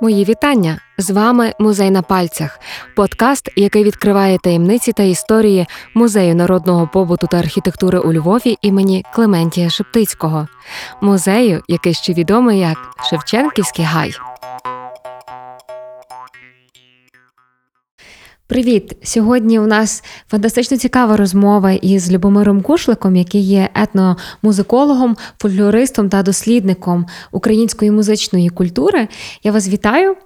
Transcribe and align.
Мої 0.00 0.24
вітання 0.24 0.78
з 0.98 1.10
вами 1.10 1.52
Музей 1.58 1.90
на 1.90 2.02
пальцях, 2.02 2.60
подкаст, 2.96 3.50
який 3.56 3.84
відкриває 3.84 4.38
таємниці 4.38 4.92
та 4.92 5.02
історії 5.02 5.66
музею 5.94 6.34
народного 6.34 6.88
побуту 6.92 7.26
та 7.26 7.38
архітектури 7.38 7.98
у 7.98 8.12
Львові 8.12 8.58
імені 8.62 9.04
Клементія 9.14 9.70
Шептицького, 9.70 10.48
музею, 11.00 11.62
який 11.68 11.94
ще 11.94 12.12
відомий 12.12 12.60
як 12.60 12.78
Шевченківський 13.10 13.84
гай. 13.84 14.14
Привіт! 18.46 18.96
Сьогодні 19.02 19.58
у 19.58 19.66
нас 19.66 20.04
фантастично 20.28 20.76
цікава 20.76 21.16
розмова 21.16 21.72
із 21.72 22.12
Любомиром 22.12 22.62
Кушликом, 22.62 23.16
який 23.16 23.40
є 23.40 23.68
етномузикологом, 23.74 25.16
фольклористом 25.38 26.08
та 26.08 26.22
дослідником 26.22 27.06
української 27.32 27.90
музичної 27.90 28.48
культури. 28.48 29.08
Я 29.42 29.52
вас 29.52 29.68
вітаю. 29.68 30.16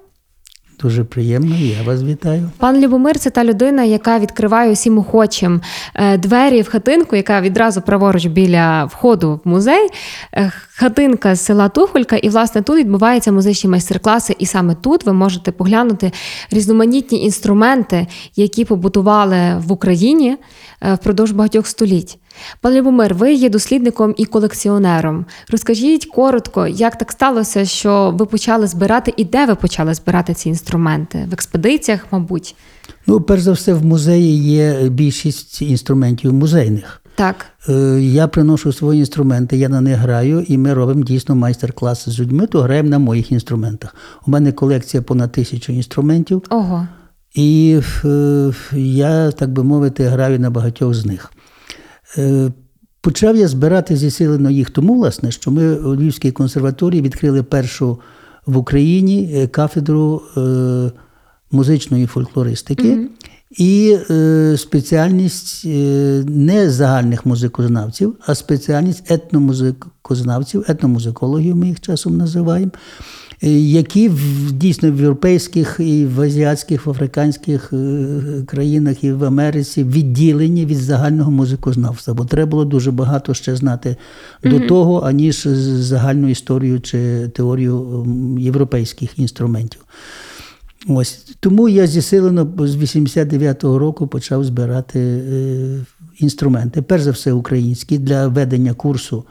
Дуже 0.82 1.04
приємно, 1.04 1.54
я 1.56 1.82
вас 1.82 2.02
вітаю. 2.02 2.50
Пан 2.58 2.80
Любомир 2.80 3.18
це 3.18 3.30
та 3.30 3.44
людина, 3.44 3.84
яка 3.84 4.18
відкриває 4.18 4.72
усім 4.72 4.98
охочим 4.98 5.60
е, 5.94 6.18
двері 6.18 6.62
в 6.62 6.68
хатинку, 6.68 7.16
яка 7.16 7.40
відразу 7.40 7.80
праворуч 7.80 8.26
біля 8.26 8.84
входу 8.84 9.40
в 9.44 9.48
музей. 9.48 9.88
Е, 10.34 10.52
хатинка 10.76 11.34
з 11.34 11.44
села 11.44 11.68
Тухолька, 11.68 12.16
і 12.16 12.28
власне 12.28 12.62
тут 12.62 12.78
відбуваються 12.78 13.32
музичні 13.32 13.70
майстер-класи. 13.70 14.36
І 14.38 14.46
саме 14.46 14.74
тут 14.74 15.06
ви 15.06 15.12
можете 15.12 15.52
поглянути 15.52 16.12
різноманітні 16.50 17.24
інструменти, 17.24 18.06
які 18.36 18.64
побутували 18.64 19.62
в 19.66 19.72
Україні 19.72 20.36
е, 20.82 20.94
впродовж 20.94 21.30
багатьох 21.30 21.66
століть. 21.66 22.18
Пане 22.60 22.76
Любомир, 22.76 23.14
ви 23.14 23.32
є 23.32 23.50
дослідником 23.50 24.14
і 24.16 24.24
колекціонером. 24.24 25.24
Розкажіть 25.50 26.06
коротко, 26.06 26.66
як 26.66 26.98
так 26.98 27.12
сталося, 27.12 27.64
що 27.64 28.14
ви 28.18 28.26
почали 28.26 28.66
збирати 28.66 29.14
і 29.16 29.24
де 29.24 29.46
ви 29.46 29.54
почали 29.54 29.94
збирати 29.94 30.34
ці 30.34 30.48
інструменти? 30.48 31.26
В 31.30 31.32
експедиціях, 31.32 32.06
мабуть? 32.10 32.54
Ну, 33.06 33.20
перш 33.20 33.42
за 33.42 33.52
все, 33.52 33.72
в 33.72 33.84
музеї 33.84 34.44
є 34.44 34.88
більшість 34.88 35.62
інструментів 35.62 36.32
музейних. 36.32 37.02
Так. 37.18 37.46
Е, 37.68 38.00
я 38.00 38.28
приношу 38.28 38.72
свої 38.72 39.00
інструменти, 39.00 39.56
я 39.56 39.68
на 39.68 39.80
них 39.80 39.96
граю, 39.96 40.40
і 40.40 40.58
ми 40.58 40.74
робимо 40.74 41.04
дійсно 41.04 41.34
майстер-класи 41.34 42.10
з 42.10 42.20
людьми, 42.20 42.46
то 42.46 42.62
граємо 42.62 42.88
на 42.88 42.98
моїх 42.98 43.32
інструментах. 43.32 43.94
У 44.26 44.30
мене 44.30 44.52
колекція 44.52 45.02
понад 45.02 45.32
тисячу 45.32 45.72
інструментів. 45.72 46.42
Ого. 46.50 46.88
І 47.34 47.80
е, 48.04 48.52
я, 48.76 49.30
так 49.30 49.52
би 49.52 49.64
мовити, 49.64 50.04
граю 50.04 50.40
на 50.40 50.50
багатьох 50.50 50.94
з 50.94 51.06
них. 51.06 51.32
Е, 52.16 52.50
почав 53.00 53.36
я 53.36 53.48
збирати 53.48 53.96
зісилено 53.96 54.50
їх 54.50 54.70
тому, 54.70 54.94
власне, 54.94 55.30
що 55.30 55.50
ми 55.50 55.76
у 55.76 55.94
Львівській 55.94 56.32
консерваторії 56.32 57.02
відкрили 57.02 57.42
першу 57.42 57.98
в 58.46 58.56
Україні 58.56 59.30
е, 59.34 59.46
кафедру 59.46 60.22
е, 60.36 60.90
музичної 61.50 62.06
фольклористики. 62.06 62.96
Mm-hmm. 62.96 63.08
І 63.58 63.98
спеціальність 64.56 65.64
не 66.24 66.70
загальних 66.70 67.26
музикознавців, 67.26 68.16
а 68.26 68.34
спеціальність 68.34 69.10
етномузикознавців, 69.10 70.64
етномузикологів 70.68 71.56
ми 71.56 71.68
їх 71.68 71.80
часом 71.80 72.16
називаємо. 72.16 72.70
Е, 73.42 73.50
які 73.60 74.08
в 74.08 74.52
дійсно 74.52 74.92
в 74.92 75.00
європейських 75.00 75.76
і 75.78 76.06
в 76.06 76.20
азіатських, 76.20 76.86
в 76.86 76.90
африканських 76.90 77.72
е, 77.72 78.06
країнах 78.46 79.04
і 79.04 79.12
в 79.12 79.24
Америці 79.24 79.84
відділені 79.84 80.66
від 80.66 80.78
загального 80.78 81.30
музикознавства, 81.30 82.14
бо 82.14 82.24
треба 82.24 82.50
було 82.50 82.64
дуже 82.64 82.90
багато 82.90 83.34
ще 83.34 83.56
знати 83.56 83.96
mm-hmm. 84.42 84.50
до 84.50 84.66
того, 84.66 85.00
аніж 85.00 85.46
загальну 85.46 86.28
історію 86.28 86.80
чи 86.80 87.28
теорію 87.28 88.06
європейських 88.38 89.18
інструментів. 89.18 89.80
Ось 90.88 91.24
тому 91.40 91.68
я 91.68 91.86
зісилено 91.86 92.52
з 92.58 92.76
89-го 92.76 93.78
року 93.78 94.06
почав 94.06 94.44
збирати 94.44 95.00
е, 95.00 95.84
інструменти. 96.18 96.82
Перш 96.82 97.02
за 97.02 97.10
все, 97.10 97.32
українські 97.32 97.98
для 97.98 98.28
ведення 98.28 98.74
курсу. 98.74 99.24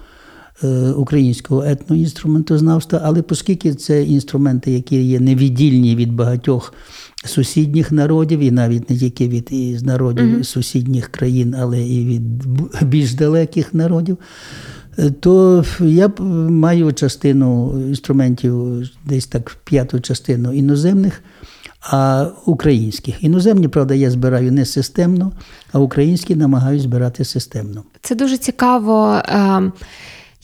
Е, 0.63 0.91
українського 0.91 1.63
етноінструментознавства, 1.63 3.01
але 3.03 3.23
оскільки 3.29 3.73
це 3.73 4.03
інструменти, 4.03 4.71
які 4.71 5.03
є 5.03 5.19
невіддільні 5.19 5.95
від 5.95 6.13
багатьох 6.13 6.73
сусідніх 7.25 7.91
народів, 7.91 8.39
і 8.39 8.51
навіть 8.51 8.89
не 8.89 8.97
тільки 8.97 9.27
від 9.27 9.47
із 9.51 9.83
народів 9.83 10.25
mm-hmm. 10.25 10.43
сусідніх 10.43 11.07
країн, 11.07 11.55
але 11.59 11.81
і 11.81 12.05
від 12.05 12.21
більш 12.81 13.13
далеких 13.13 13.73
народів. 13.73 14.17
Е, 14.99 15.09
то 15.09 15.65
я 15.79 16.11
маю 16.49 16.93
частину 16.93 17.79
інструментів, 17.87 18.83
десь 19.05 19.27
так 19.27 19.57
п'яту 19.63 19.99
частину 19.99 20.53
іноземних, 20.53 21.21
а 21.81 22.27
українських. 22.45 23.23
Іноземні, 23.23 23.67
правда, 23.67 23.93
я 23.93 24.11
збираю 24.11 24.51
не 24.51 24.65
системно, 24.65 25.31
а 25.71 25.79
українські 25.79 26.35
намагаюся 26.35 26.83
збирати 26.83 27.25
системно. 27.25 27.83
Це 28.01 28.15
дуже 28.15 28.37
цікаво. 28.37 29.21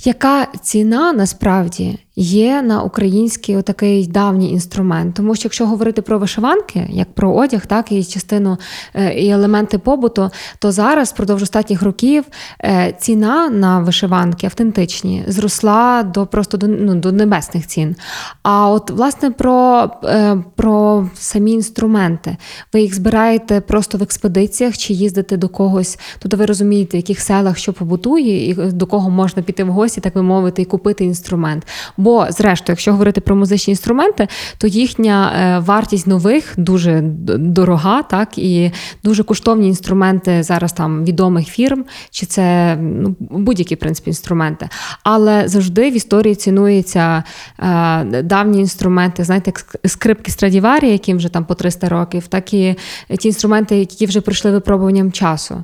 Яка 0.06 0.47
ціна 0.62 1.14
насправді 1.14 1.97
є 2.16 2.62
на 2.62 2.81
український 2.81 3.57
отакий 3.57 4.07
давній 4.07 4.51
інструмент? 4.51 5.16
Тому 5.16 5.35
що 5.35 5.46
якщо 5.46 5.68
говорити 5.68 6.01
про 6.01 6.19
вишиванки, 6.19 6.88
як 6.90 7.13
про 7.13 7.34
одяг, 7.34 7.66
так 7.66 7.91
і 7.91 8.03
частину 8.03 8.57
е, 8.94 9.13
і 9.13 9.29
елементи 9.29 9.78
побуту, 9.78 10.29
то 10.59 10.72
зараз 10.72 11.12
впродовж 11.12 11.44
останніх 11.44 11.81
років 11.81 12.24
е, 12.63 12.96
ціна 13.00 13.50
на 13.50 13.79
вишиванки 13.79 14.46
автентичні 14.46 15.24
зросла 15.28 16.03
до 16.03 16.25
просто 16.25 16.57
до 16.57 16.68
ну, 16.68 16.96
до 16.96 17.12
небесних 17.12 17.68
цін. 17.68 17.96
А 18.44 18.69
от 18.69 18.91
власне 18.91 19.31
про, 19.31 19.90
е, 20.03 20.44
про 20.56 21.07
самі 21.16 21.51
інструменти, 21.51 22.38
ви 22.74 22.81
їх 22.81 22.95
збираєте 22.95 23.62
просто 23.62 23.97
в 23.97 24.03
експедиціях 24.03 24.78
чи 24.78 24.94
їздите 24.94 25.38
до 25.38 25.50
когось? 25.50 26.00
Тут 26.19 26.34
ви 26.34 26.45
розумієте, 26.45 26.97
в 26.97 27.00
яких 27.00 27.19
селах 27.19 27.57
що 27.57 27.74
побутує, 27.74 28.50
і 28.50 28.53
до 28.53 28.85
кого 28.85 29.09
можна 29.09 29.44
піти 29.44 29.63
в 29.63 29.69
гості, 29.69 30.01
так 30.01 30.13
би 30.13 30.24
мовити, 30.24 30.62
і 30.62 30.66
купити 30.66 31.06
інструмент. 31.06 31.68
Бо, 32.03 32.28
зрештою, 32.30 32.74
якщо 32.74 32.91
говорити 32.91 33.22
про 33.22 33.36
музичні 33.36 33.72
інструменти, 33.72 34.28
то 34.58 34.68
їхня 34.68 35.34
е, 35.36 35.59
вартість 35.59 36.08
нових 36.08 36.53
дуже 36.58 37.02
дорога, 37.38 38.03
так 38.03 38.38
і 38.38 38.72
дуже 39.03 39.24
коштовні 39.24 39.68
інструменти 39.68 40.44
зараз 40.44 40.74
там 40.74 41.06
відомих 41.06 41.47
фірм, 41.47 41.86
чи 42.12 42.25
це 42.25 42.75
ну, 42.81 43.16
будь-які 43.19 43.75
в 43.75 43.80
принципі 43.80 44.09
інструменти. 44.09 44.69
Але 45.03 45.47
завжди 45.47 45.90
в 45.90 45.94
історії 45.94 46.36
цінуються 46.36 47.24
е, 47.59 48.03
давні 48.24 48.59
інструменти, 48.59 49.24
знаєте, 49.24 49.52
як 49.56 49.75
скрипки 49.92 50.31
Страдіварі, 50.31 50.92
яким 50.92 51.18
вже 51.18 51.30
там 51.30 51.46
по 51.46 51.56
300 51.56 51.90
років, 51.90 52.28
так 52.28 52.53
і 52.53 52.75
ті 53.19 53.28
інструменти, 53.28 53.80
які 53.80 54.06
вже 54.06 54.22
пройшли 54.22 54.52
випробуванням 54.52 55.12
часу. 55.12 55.63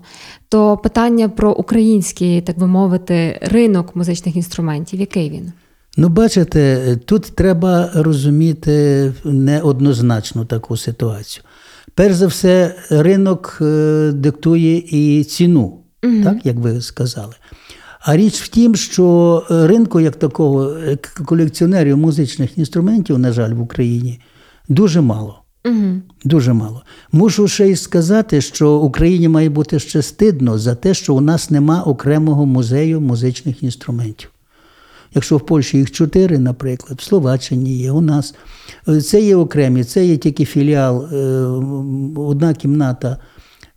То 0.49 0.77
питання 0.77 1.29
про 1.29 1.51
український, 1.51 2.41
так 2.41 2.59
би 2.59 2.67
мовити, 2.67 3.39
ринок 3.41 3.95
музичних 3.95 4.35
інструментів, 4.35 4.99
який 4.99 5.29
він? 5.29 5.53
Ну, 5.99 6.09
бачите, 6.09 6.95
тут 7.05 7.23
треба 7.23 7.89
розуміти 7.93 9.13
неоднозначну 9.23 10.45
таку 10.45 10.77
ситуацію. 10.77 11.43
Перш 11.95 12.15
за 12.15 12.27
все, 12.27 12.75
ринок 12.89 13.57
е, 13.61 14.11
диктує 14.13 14.77
і 14.77 15.23
ціну, 15.23 15.79
угу. 16.03 16.23
так 16.23 16.45
як 16.45 16.55
ви 16.55 16.81
сказали. 16.81 17.33
А 17.99 18.17
річ 18.17 18.41
в 18.41 18.47
тім, 18.47 18.75
що 18.75 19.43
ринку, 19.49 19.99
як 19.99 20.15
такого, 20.15 20.75
колекціонерів 21.25 21.97
музичних 21.97 22.57
інструментів, 22.57 23.19
на 23.19 23.31
жаль, 23.31 23.53
в 23.53 23.61
Україні 23.61 24.19
дуже 24.69 25.01
мало. 25.01 25.41
Угу. 25.65 26.01
Дуже 26.23 26.53
мало. 26.53 26.83
Мушу 27.11 27.47
ще 27.47 27.67
й 27.67 27.75
сказати, 27.75 28.41
що 28.41 28.75
Україні 28.75 29.27
має 29.27 29.49
бути 29.49 29.79
ще 29.79 30.01
стидно 30.01 30.57
за 30.57 30.75
те, 30.75 30.93
що 30.93 31.15
у 31.15 31.21
нас 31.21 31.49
нема 31.49 31.81
окремого 31.81 32.45
музею 32.45 33.01
музичних 33.01 33.63
інструментів. 33.63 34.29
Якщо 35.15 35.37
в 35.37 35.45
Польщі 35.45 35.77
їх 35.77 35.91
чотири, 35.91 36.39
наприклад, 36.39 36.99
в 36.99 37.03
Словаччині 37.03 37.77
є, 37.77 37.91
у 37.91 38.01
нас 38.01 38.35
це 39.05 39.21
є 39.21 39.35
окремі, 39.35 39.83
це 39.83 40.05
є 40.05 40.17
тільки 40.17 40.45
філіал, 40.45 41.05
е, 41.05 41.17
одна 42.15 42.53
кімната 42.53 43.17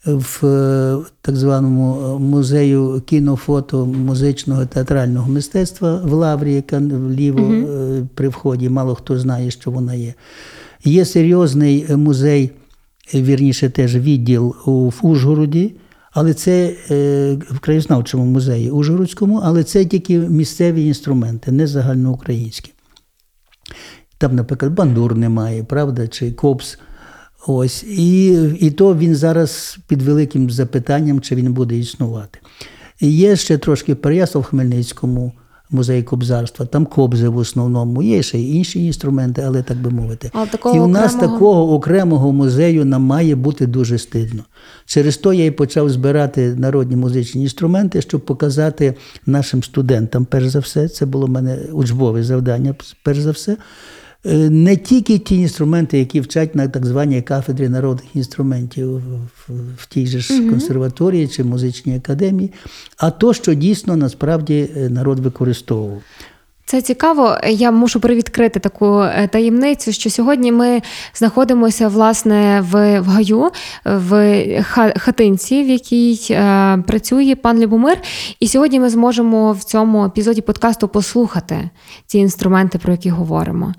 в 0.07 0.47
е, 0.47 0.99
так 1.21 1.37
званому 1.37 2.19
музею 2.19 3.03
кінофото 3.07 3.87
музичного 3.87 4.67
театрального 4.67 5.33
мистецтва 5.33 6.01
в 6.05 6.13
Лаврі, 6.13 6.55
яка 6.55 6.79
вліво 6.79 7.41
угу. 7.41 8.09
при 8.15 8.29
вході, 8.29 8.69
мало 8.69 8.95
хто 8.95 9.19
знає, 9.19 9.51
що 9.51 9.71
вона 9.71 9.95
є. 9.95 10.15
Є 10.85 11.05
серйозний 11.05 11.87
музей, 11.97 12.51
вірніше 13.15 13.71
теж 13.71 13.97
відділ 13.97 14.55
в 14.67 14.95
Ужгороді. 15.03 15.75
Але 16.13 16.35
це 16.35 16.75
е, 16.91 17.35
в 17.51 17.59
краєзнавчому 17.59 18.25
музеї 18.25 18.71
Ужгородському, 18.71 19.41
але 19.45 19.65
це 19.65 19.85
тільки 19.85 20.19
місцеві 20.19 20.87
інструменти, 20.87 21.53
не 21.53 21.67
загальноукраїнські. 21.67 22.73
Там, 24.19 24.37
наприклад, 24.37 24.73
бандур 24.73 25.17
немає, 25.17 25.65
правда, 25.65 26.09
чи 26.09 26.33
копс. 26.33 26.79
Ось. 27.47 27.83
І 27.83 28.27
і 28.61 28.71
то 28.71 28.97
він 28.97 29.15
зараз 29.15 29.79
під 29.89 30.03
великим 30.03 30.51
запитанням, 30.51 31.21
чи 31.21 31.35
він 31.35 31.53
буде 31.53 31.79
існувати. 31.79 32.39
І 33.01 33.13
Є 33.13 33.37
ще 33.37 33.59
трошки 33.59 33.95
Переяслав 33.95 34.43
в 34.43 34.47
Хмельницькому 34.47 35.33
музей 35.73 36.03
кобзарства, 36.03 36.67
там 36.67 36.87
кобзи 36.87 37.29
в 37.29 37.37
основному. 37.37 38.03
Є 38.03 38.23
ще 38.23 38.39
й 38.39 38.57
інші 38.57 38.85
інструменти, 38.87 39.43
але 39.47 39.63
так 39.63 39.79
би 39.79 39.91
мовити. 39.91 40.31
Але 40.35 40.47
такого 40.47 40.77
і 40.77 40.81
у 40.81 40.87
нас 40.87 41.15
окремого- 41.15 41.33
такого 41.33 41.75
окремого 41.75 42.33
музею 42.33 42.85
нам 42.85 43.03
має 43.03 43.35
бути 43.35 43.67
дуже 43.67 43.99
стидно. 43.99 44.43
Через 44.87 45.17
то 45.17 45.33
я 45.33 45.45
і 45.45 45.51
почав 45.51 45.91
збирати 45.91 46.55
народні 46.55 46.97
музичні 46.97 47.43
інструменти, 47.43 48.03
щоб 48.03 48.21
показати 48.21 48.95
нашим 49.27 49.63
студентам, 49.63 50.25
перш 50.25 50.49
за 50.49 50.59
все, 50.59 50.89
це 50.89 51.07
було 51.07 51.27
в 51.27 51.31
мене 51.31 51.59
учбове 51.73 52.23
завдання, 52.25 52.75
перш 53.03 53.19
за 53.19 53.31
все. 53.31 53.57
Е, 54.27 54.51
Не 54.51 54.77
тільки 54.77 55.19
ті 55.19 55.37
інструменти, 55.37 55.99
які 55.99 56.21
вчать 56.21 56.55
на 56.55 56.69
так 56.69 56.87
званій 56.87 57.23
кафедрі 57.23 57.69
народних 57.69 58.17
інструментів 58.17 59.03
в, 59.77 59.87
тій 59.87 60.07
же 60.07 60.21
ж 60.21 60.51
консерваторії 60.51 61.29
чи 61.29 61.45
музичній 61.45 61.97
академії, 61.97 62.53
а 62.97 63.11
то, 63.11 63.35
що 63.35 63.55
дійсно 63.55 63.97
насправді 63.97 64.69
е, 64.77 64.89
народ 64.89 65.19
використовував. 65.19 66.03
Це 66.73 66.83
цікаво. 66.83 67.37
Я 67.49 67.71
мушу 67.71 68.01
привідкрити 68.01 68.61
таку 68.61 69.01
е, 69.01 69.29
таємницю, 69.33 69.93
що 69.93 70.11
сьогодні 70.11 70.53
ми 70.53 70.83
знаходимося 71.15 71.89
власне 71.89 72.65
в, 72.71 73.01
в 73.01 73.05
гаю, 73.05 73.51
в 73.85 74.47
хатинці, 74.99 75.63
в 75.63 75.69
якій 75.69 76.27
е, 76.31 76.79
працює 76.87 77.35
пан 77.43 77.59
Любомир. 77.59 77.99
І 78.41 78.49
сьогодні 78.49 78.81
ми 78.81 78.91
зможемо 78.91 79.53
в 79.53 79.65
цьому 79.65 80.05
епізоді 80.05 80.41
подкасту 80.41 80.89
послухати 80.89 81.71
ці 82.07 82.19
інструменти, 82.19 82.79
про 82.79 82.93
які 82.93 83.11
говоримо. 83.11 83.75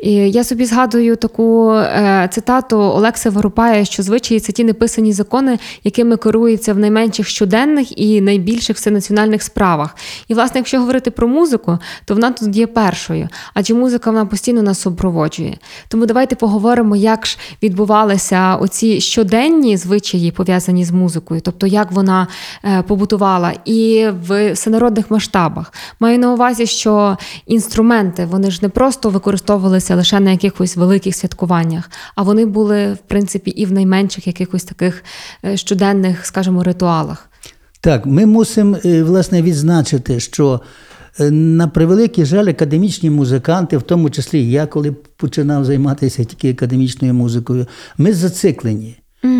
І 0.00 0.12
я 0.12 0.44
собі 0.44 0.64
згадую 0.64 1.16
таку 1.16 1.72
е, 1.72 2.28
цитату 2.32 2.78
Олекса 2.78 3.30
Воропая, 3.30 3.84
що 3.84 4.02
звичаї 4.02 4.40
це 4.40 4.52
ті 4.52 4.64
неписані 4.64 5.12
закони, 5.12 5.58
якими 5.84 6.16
керується 6.16 6.74
в 6.74 6.78
найменших 6.78 7.28
щоденних 7.28 7.98
і 7.98 8.20
найбільших 8.20 8.76
всенаціональних 8.76 9.42
справах. 9.42 9.96
І, 10.28 10.34
власне, 10.34 10.58
якщо 10.60 10.78
говорити 10.78 11.10
про 11.10 11.28
музику, 11.28 11.78
то 12.04 12.14
вона 12.14 12.34
тут 12.38 12.56
є 12.56 12.66
першою, 12.66 13.28
адже 13.54 13.74
музика 13.74 14.10
вона 14.10 14.26
постійно 14.26 14.62
нас 14.62 14.80
супроводжує. 14.80 15.58
Тому 15.88 16.06
давайте 16.06 16.36
поговоримо, 16.36 16.96
як 16.96 17.26
ж 17.26 17.38
відбувалися 17.62 18.56
оці 18.56 19.00
щоденні 19.00 19.76
звичаї, 19.76 20.30
пов'язані 20.30 20.84
з 20.84 20.90
музикою, 20.90 21.40
тобто 21.40 21.66
як 21.66 21.92
вона 21.92 22.26
е, 22.64 22.82
побутувала, 22.82 23.52
і 23.64 24.08
в 24.28 24.52
всенародних 24.52 25.10
масштабах. 25.10 25.72
Маю 26.00 26.18
на 26.18 26.32
увазі, 26.32 26.66
що 26.66 27.16
інструменти 27.46 28.24
вони 28.24 28.50
ж 28.50 28.58
не 28.62 28.68
просто 28.68 29.10
використовувалися 29.10 29.96
лише 29.96 30.20
на 30.20 30.30
якихось 30.30 30.76
великих 30.76 31.16
святкуваннях, 31.16 31.90
а 32.14 32.22
вони 32.22 32.46
були, 32.46 32.92
в 32.92 32.98
принципі, 32.98 33.50
і 33.50 33.66
в 33.66 33.72
найменших 33.72 34.26
якихось 34.26 34.64
таких 34.64 35.04
е, 35.44 35.56
щоденних, 35.56 36.26
скажімо, 36.26 36.62
ритуалах. 36.62 37.28
Так, 37.80 38.06
ми 38.06 38.26
мусимо 38.26 38.76
е, 38.84 39.02
власне 39.02 39.42
відзначити, 39.42 40.20
що 40.20 40.60
на 41.30 41.68
превеликий 41.68 42.24
жаль, 42.24 42.46
академічні 42.46 43.10
музиканти, 43.10 43.76
в 43.76 43.82
тому 43.82 44.10
числі 44.10 44.50
я, 44.50 44.66
коли 44.66 44.92
починав 45.16 45.64
займатися 45.64 46.24
тільки 46.24 46.50
академічною 46.50 47.14
музикою, 47.14 47.66
ми 47.98 48.12
зациклені. 48.12 48.96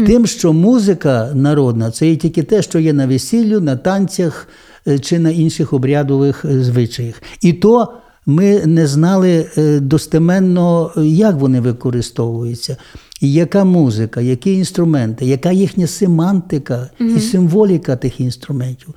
Тим, 0.06 0.26
що 0.26 0.52
музика 0.52 1.30
народна 1.34 1.90
це 1.90 2.08
є 2.08 2.16
тільки 2.16 2.42
те, 2.42 2.62
що 2.62 2.78
є 2.78 2.92
на 2.92 3.06
весіллю, 3.06 3.60
на 3.60 3.76
танцях 3.76 4.48
е, 4.88 4.98
чи 4.98 5.18
на 5.18 5.30
інших 5.30 5.72
обрядових 5.72 6.44
е, 6.44 6.64
звичаях. 6.64 7.22
І 7.42 7.52
то 7.52 7.92
ми 8.28 8.66
не 8.66 8.86
знали 8.86 9.46
е, 9.58 9.80
достеменно, 9.80 10.92
е, 10.96 11.06
як 11.06 11.36
вони 11.36 11.60
використовуються, 11.60 12.76
і 13.20 13.32
яка 13.32 13.64
музика, 13.64 14.20
які 14.20 14.54
інструменти, 14.54 15.26
яка 15.26 15.52
їхня 15.52 15.86
семантика 15.86 16.90
і 17.00 17.20
символіка 17.20 17.96
тих 17.96 18.20
інструментів. 18.20 18.94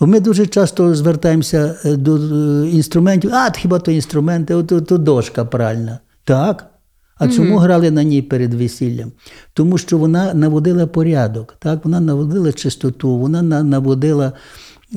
Ми 0.00 0.20
дуже 0.20 0.46
часто 0.46 0.94
звертаємося 0.94 1.74
е, 1.84 1.96
до 1.96 2.16
е, 2.16 2.70
інструментів, 2.70 3.30
а 3.34 3.50
хіба 3.50 3.78
то 3.78 3.90
інструменти, 3.90 4.54
от, 4.54 4.72
от, 4.72 4.92
от 4.92 5.02
дошка 5.02 5.44
пральна. 5.44 5.98
Так. 6.24 6.70
А 7.18 7.28
чому 7.28 7.58
грали 7.58 7.90
на 7.90 8.02
ній 8.02 8.22
перед 8.22 8.54
весіллям? 8.54 9.12
Тому 9.52 9.78
що 9.78 9.98
вона 9.98 10.34
наводила 10.34 10.86
порядок, 10.86 11.56
так? 11.58 11.84
вона 11.84 12.00
наводила 12.00 12.52
чистоту, 12.52 13.16
вона 13.16 13.42
наводила 13.42 14.32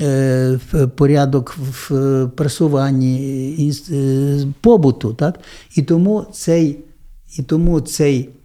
е, 0.00 0.58
порядок 0.96 1.56
в 1.58 1.94
е, 1.94 2.26
прасуванні, 2.36 3.72
е, 3.90 4.46
побуту. 4.60 5.14
Так? 5.14 5.40
І 5.76 5.82
тому 5.82 6.26
цей, 6.32 6.78
і 7.38 7.42
тому 7.42 7.80
цей 7.80 8.18
е, 8.18 8.24
е, 8.24 8.37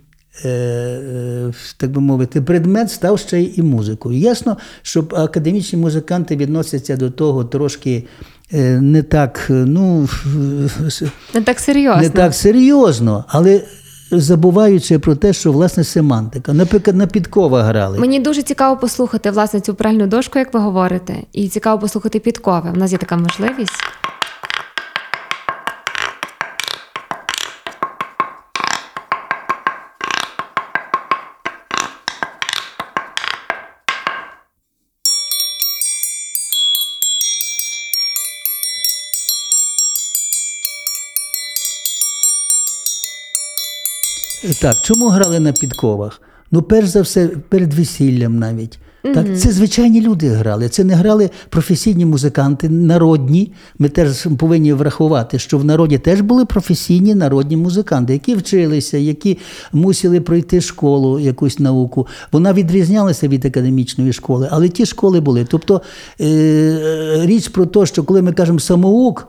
так 1.78 1.92
би 1.92 2.02
мовити, 2.02 2.42
предмет 2.42 2.92
став 2.92 3.20
ще 3.20 3.40
й 3.42 3.54
і 3.56 3.62
музикою. 3.62 4.18
Ясно, 4.20 4.58
що 4.82 5.06
академічні 5.12 5.80
музиканти 5.80 6.36
відносяться 6.36 6.98
до 6.98 7.10
того 7.12 7.44
трошки 7.44 8.08
е, 8.54 8.82
не 8.82 9.04
так, 9.04 9.48
е, 9.50 9.54
ну, 9.54 10.10
Не 11.34 11.42
так 11.42 11.60
серйозно. 11.60 12.02
не 12.02 12.10
так 12.10 12.34
серйозно, 12.34 13.26
але 13.28 13.62
забуваючи 14.12 15.00
про 15.00 15.16
те, 15.16 15.34
що 15.34 15.52
власне 15.52 15.84
семантика. 15.84 16.54
Наприклад, 16.54 16.96
на 16.96 17.08
підкова 17.08 17.64
грали. 17.64 18.00
Мені 18.00 18.20
дуже 18.20 18.42
цікаво 18.42 18.78
послухати 18.78 19.32
власне 19.32 19.60
цю 19.60 19.74
пральну 19.76 20.08
дошку, 20.08 20.40
як 20.40 20.54
ви 20.54 20.60
говорите, 20.60 21.16
і 21.34 21.48
цікаво 21.48 21.82
послухати 21.82 22.20
підкови. 22.20 22.72
У 22.74 22.78
нас 22.78 22.92
є 22.92 22.98
така 22.98 23.18
можливість. 23.18 23.74
Так, 44.62 44.76
чому 44.84 45.10
грали 45.10 45.40
на 45.40 45.52
підковах? 45.54 46.22
Ну, 46.52 46.62
перш 46.62 46.88
за 46.88 47.02
все, 47.02 47.28
перед 47.28 47.74
весіллям 47.74 48.40
навіть. 48.40 48.80
Так, 49.14 49.38
це 49.38 49.52
звичайні 49.52 50.02
люди 50.02 50.30
грали. 50.30 50.70
Це 50.70 50.84
не 50.84 50.96
грали 50.96 51.30
професійні 51.50 52.06
музиканти, 52.06 52.70
народні. 52.70 53.54
Ми 53.80 53.90
теж 53.90 54.28
повинні 54.38 54.74
врахувати, 54.74 55.40
що 55.40 55.58
в 55.58 55.66
народі 55.66 55.98
теж 55.98 56.22
були 56.22 56.46
професійні 56.46 57.16
народні 57.16 57.58
музиканти, 57.58 58.14
які 58.14 58.36
вчилися, 58.36 58.98
які 58.98 59.38
мусили 59.74 60.22
пройти 60.22 60.62
школу, 60.62 61.20
якусь 61.20 61.60
науку. 61.60 62.08
Вона 62.32 62.54
відрізнялася 62.54 63.28
від 63.28 63.46
академічної 63.46 64.14
школи, 64.14 64.48
але 64.52 64.70
ті 64.70 64.86
школи 64.86 65.22
були. 65.22 65.46
Тобто 65.50 65.82
е- 66.22 67.22
річ 67.26 67.48
про 67.48 67.66
те, 67.66 67.86
що 67.86 68.04
коли 68.04 68.22
ми 68.22 68.34
кажемо 68.34 68.60
самоук, 68.60 69.28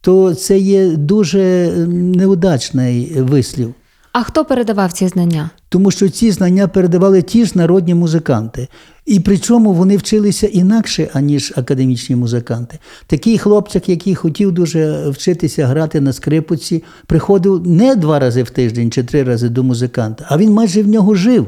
то 0.00 0.34
це 0.34 0.58
є 0.58 0.90
дуже 0.90 1.72
неудачний 1.88 3.20
вислів. 3.20 3.74
А 4.12 4.22
хто 4.22 4.44
передавав 4.44 4.92
ці 4.92 5.08
знання? 5.08 5.50
Тому 5.68 5.90
що 5.90 6.08
ці 6.08 6.30
знання 6.30 6.68
передавали 6.68 7.22
ті 7.22 7.44
ж 7.44 7.52
народні 7.54 7.94
музиканти. 7.94 8.68
І 9.06 9.20
причому 9.20 9.72
вони 9.72 9.96
вчилися 9.96 10.46
інакше, 10.46 11.08
аніж 11.12 11.52
академічні 11.56 12.16
музиканти. 12.16 12.78
Такий 13.06 13.38
хлопчик, 13.38 13.88
який 13.88 14.14
хотів 14.14 14.52
дуже 14.52 15.08
вчитися 15.08 15.66
грати 15.66 16.00
на 16.00 16.12
скрипці, 16.12 16.84
приходив 17.06 17.66
не 17.66 17.96
два 17.96 18.18
рази 18.18 18.42
в 18.42 18.50
тиждень 18.50 18.90
чи 18.90 19.02
три 19.02 19.22
рази 19.22 19.48
до 19.48 19.62
музиканта, 19.62 20.26
а 20.28 20.38
він 20.38 20.52
майже 20.52 20.82
в 20.82 20.88
нього 20.88 21.14
жив. 21.14 21.46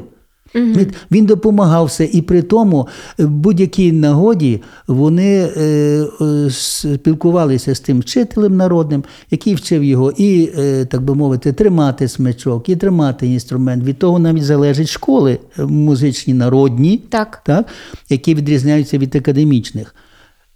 Він- 0.55 0.91
Він 1.11 1.25
допомагав 1.25 1.85
все, 1.85 2.05
і 2.05 2.21
при 2.21 2.41
тому 2.41 2.87
е, 3.19 3.25
в 3.25 3.29
будь-якій 3.29 3.91
нагоді 3.91 4.61
вони 4.87 5.49
е, 5.57 5.61
е, 6.21 6.49
спілкувалися 6.49 7.75
з 7.75 7.79
тим 7.79 7.99
вчителем 7.99 8.57
народним, 8.57 9.03
який 9.31 9.55
вчив 9.55 9.83
його 9.83 10.11
і, 10.17 10.49
е, 10.57 10.85
так 10.85 11.01
би 11.01 11.15
мовити, 11.15 11.53
тримати 11.53 12.07
смичок, 12.07 12.69
і 12.69 12.75
тримати 12.75 13.27
інструмент. 13.27 13.83
Від 13.83 13.99
того 13.99 14.19
навіть 14.19 14.43
залежать 14.43 14.89
школи 14.89 15.39
музичні 15.57 16.33
народні, 16.33 16.97
Так. 17.09 17.41
так, 17.45 17.65
які 18.09 18.35
відрізняються 18.35 18.97
від 18.97 19.15
академічних. 19.15 19.95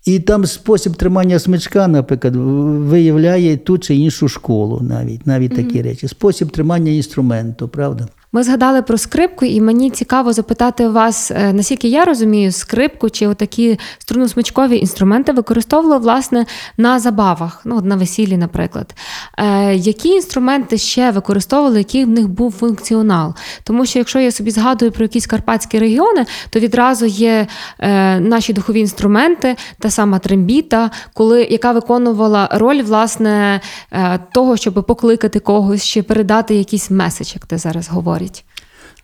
І 0.06 0.20
там 0.20 0.46
спосіб 0.46 0.96
тримання 0.96 1.40
смичка, 1.40 1.88
наприклад, 1.88 2.36
виявляє 2.36 3.58
ту 3.58 3.78
чи 3.78 3.96
іншу 3.96 4.28
школу, 4.28 4.80
навіть 4.82 5.28
навіть 5.28 5.56
такі 5.56 5.82
речі. 5.82 6.08
Спосіб 6.08 6.52
тримання 6.52 6.92
інструменту, 6.92 7.68
правда? 7.68 8.08
Ми 8.32 8.44
згадали 8.44 8.82
про 8.82 8.98
скрипку, 8.98 9.46
і 9.46 9.62
мені 9.62 9.90
цікаво 9.90 10.34
запитати 10.34 10.88
вас, 10.88 11.32
е, 11.32 11.54
наскільки 11.54 11.88
я 11.88 12.06
розумію, 12.06 12.52
скрипку 12.52 13.10
чи 13.10 13.28
отакі 13.28 13.80
струнно-смичкові 14.00 14.74
інструменти 14.74 15.32
використовували 15.32 16.02
власне 16.02 16.46
на 16.78 17.00
забавах, 17.00 17.62
ну 17.66 17.82
на 17.82 17.96
весіллі, 17.96 18.38
наприклад. 18.38 18.96
Е, 19.38 19.76
які 19.76 20.10
інструменти 20.10 20.78
ще 20.78 21.12
використовували, 21.12 21.78
який 21.78 22.06
в 22.06 22.10
них 22.10 22.28
був 22.28 22.52
функціонал? 22.52 23.34
Тому 23.64 23.86
що 23.86 24.00
якщо 24.00 24.20
я 24.20 24.32
собі 24.32 24.52
згадую 24.52 24.92
про 24.92 25.04
якісь 25.04 25.28
карпатські 25.28 25.80
регіони, 25.80 26.26
то 26.50 26.60
відразу 26.60 27.06
є 27.06 27.48
е, 27.80 28.20
наші 28.20 28.54
духові 28.54 28.80
інструменти, 28.80 29.56
та 29.80 29.90
сама 29.90 30.20
трембіта, 30.20 30.92
коли 31.14 31.44
яка 31.44 31.72
виконувала 31.72 32.50
роль 32.52 32.82
власне 32.82 33.62
е, 33.92 34.20
того, 34.32 34.58
щоб 34.58 34.74
покликати 34.74 35.40
когось 35.40 35.84
чи 35.84 36.04
передати 36.04 36.56
якийсь 36.56 36.92
меседж, 36.92 37.32
як 37.36 37.46
ти 37.46 37.58
зараз 37.58 37.90
говорить. 38.20 38.46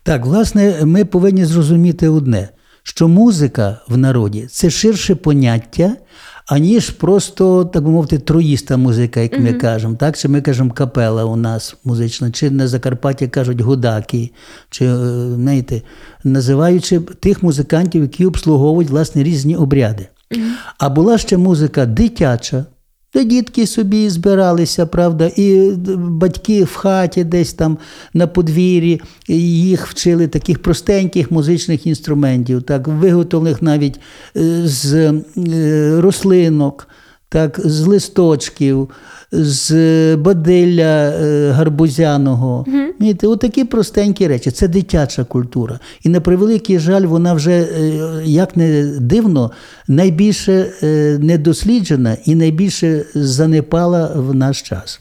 Так, 0.02 0.26
власне, 0.26 0.84
ми 0.84 1.04
повинні 1.04 1.44
зрозуміти 1.44 2.08
одне: 2.08 2.48
що 2.82 3.08
музика 3.08 3.78
в 3.88 3.96
народі 3.96 4.46
це 4.50 4.70
ширше 4.70 5.14
поняття, 5.14 5.96
аніж 6.46 6.90
просто, 6.90 7.64
так 7.64 7.84
би 7.84 7.90
мовити, 7.90 8.18
троїста 8.18 8.76
музика, 8.76 9.20
як 9.20 9.38
ми 9.38 9.52
кажемо. 9.52 9.94
Так? 9.94 10.18
Чи 10.18 10.28
ми 10.28 10.40
кажемо 10.40 10.70
капела 10.70 11.24
у 11.24 11.36
нас 11.36 11.76
музична, 11.84 12.30
чи 12.30 12.50
на 12.50 12.68
Закарпатті 12.68 13.28
кажуть 13.28 13.60
гудаки, 13.60 14.30
чи 14.70 14.84
е, 14.84 14.96
знаєте, 15.34 15.82
називаючи 16.24 17.00
тих 17.00 17.42
музикантів, 17.42 18.02
які 18.02 18.26
обслуговують 18.26 18.90
власне 18.90 19.22
різні 19.22 19.56
обряди. 19.56 20.06
А 20.78 20.88
була 20.88 21.18
ще 21.18 21.36
музика 21.36 21.86
дитяча. 21.86 22.64
Де 23.16 23.24
дітки 23.24 23.66
собі 23.66 24.10
збиралися, 24.10 24.86
правда, 24.86 25.30
і 25.36 25.70
батьки 25.96 26.64
в 26.64 26.74
хаті 26.74 27.24
десь 27.24 27.52
там 27.52 27.78
на 28.14 28.26
подвір'ї 28.26 29.00
їх 29.28 29.86
вчили 29.86 30.26
таких 30.26 30.62
простеньких 30.62 31.30
музичних 31.30 31.86
інструментів, 31.86 32.62
так, 32.62 32.88
виготовлених 32.88 33.62
навіть 33.62 34.00
е, 34.36 34.62
з 34.64 34.94
е, 34.94 36.00
рослинок, 36.00 36.88
так, 37.28 37.60
з 37.64 37.86
листочків, 37.86 38.90
з 39.32 40.16
бадилля 40.16 41.10
е, 41.10 41.50
гарбузяного. 41.50 42.64
Знаєте, 42.98 43.26
Отакі 43.26 43.64
простенькі 43.64 44.26
речі. 44.26 44.50
Це 44.50 44.68
дитяча 44.68 45.24
культура. 45.24 45.80
І 46.02 46.08
на 46.08 46.20
превеликий 46.20 46.78
жаль, 46.78 47.02
вона 47.02 47.34
вже, 47.34 47.52
е, 47.52 48.22
як 48.24 48.56
не 48.56 48.82
дивно, 49.00 49.50
найбільше 49.88 50.72
е, 50.82 51.18
недосліджена 51.20 52.16
і 52.24 52.34
найбільше 52.34 53.04
занепала 53.14 54.12
в 54.16 54.34
наш 54.34 54.62
час. 54.62 55.00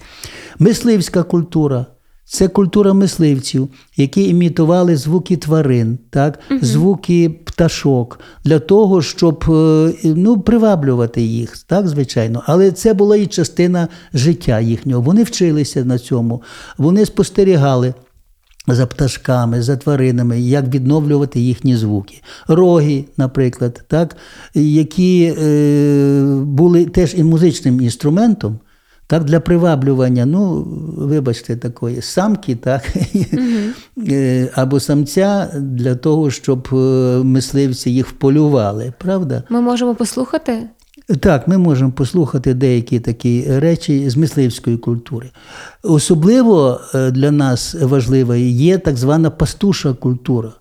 Мисливська 0.60 1.24
культура. 1.24 1.86
Це 2.28 2.48
культура 2.48 2.94
мисливців, 2.94 3.70
які 3.98 4.30
імітували 4.30 4.96
звуки 4.96 5.38
тварин, 5.38 5.98
так? 6.10 6.40
звуки 6.62 7.30
пташок 7.30 8.20
для 8.44 8.60
того, 8.60 9.02
щоб 9.02 9.44
е, 9.50 9.94
ну, 10.04 10.40
приваблювати 10.42 11.22
їх, 11.22 11.58
так, 11.58 11.88
звичайно. 11.88 12.44
Але 12.46 12.72
це 12.72 12.94
була 12.94 13.18
і 13.18 13.28
частина 13.28 13.88
життя 14.14 14.60
їхнього. 14.60 15.02
Вони 15.02 15.24
вчилися 15.24 15.86
на 15.86 16.00
цьому, 16.00 16.42
вони 16.78 17.06
спостерігали. 17.06 17.94
За 18.68 18.86
пташками, 18.86 19.62
за 19.62 19.78
тваринами, 19.78 20.42
як 20.42 20.68
відновлювати 20.68 21.40
їхні 21.40 21.76
звуки. 21.76 22.22
Роги, 22.48 23.06
наприклад, 23.18 23.84
так, 23.88 24.18
які 24.56 25.36
е, 25.38 26.26
були 26.42 26.86
теж 26.86 27.14
і 27.18 27.24
музичним 27.24 27.82
інструментом, 27.82 28.60
так, 29.08 29.24
для 29.24 29.40
приваблювання, 29.40 30.26
ну, 30.26 30.68
вибачте, 30.98 31.58
такої 31.58 32.02
самки, 32.02 32.56
так, 32.56 32.84
mm 33.98 34.50
або 34.56 34.80
самця 34.80 35.52
для 35.62 35.96
того, 35.96 36.32
щоб 36.32 36.68
е, 36.74 36.76
мисливці 37.24 37.90
їх 37.90 38.08
вполювали, 38.08 38.94
правда? 39.00 39.44
Ми 39.50 39.62
можемо 39.62 39.96
послухати. 39.96 40.68
Так, 41.20 41.48
ми 41.48 41.58
можемо 41.58 41.92
послухати 41.92 42.54
деякі 42.54 43.00
такі 43.00 43.46
речі 43.60 44.10
з 44.10 44.18
мисливської 44.18 44.78
культури. 44.78 45.32
Особливо 45.84 46.80
е, 46.96 47.12
для 47.12 47.32
нас 47.32 47.76
важливою 47.82 48.50
є 48.50 48.78
так 48.78 48.98
звана 48.98 49.30
пастуша 49.30 49.94
культура. 49.94 50.52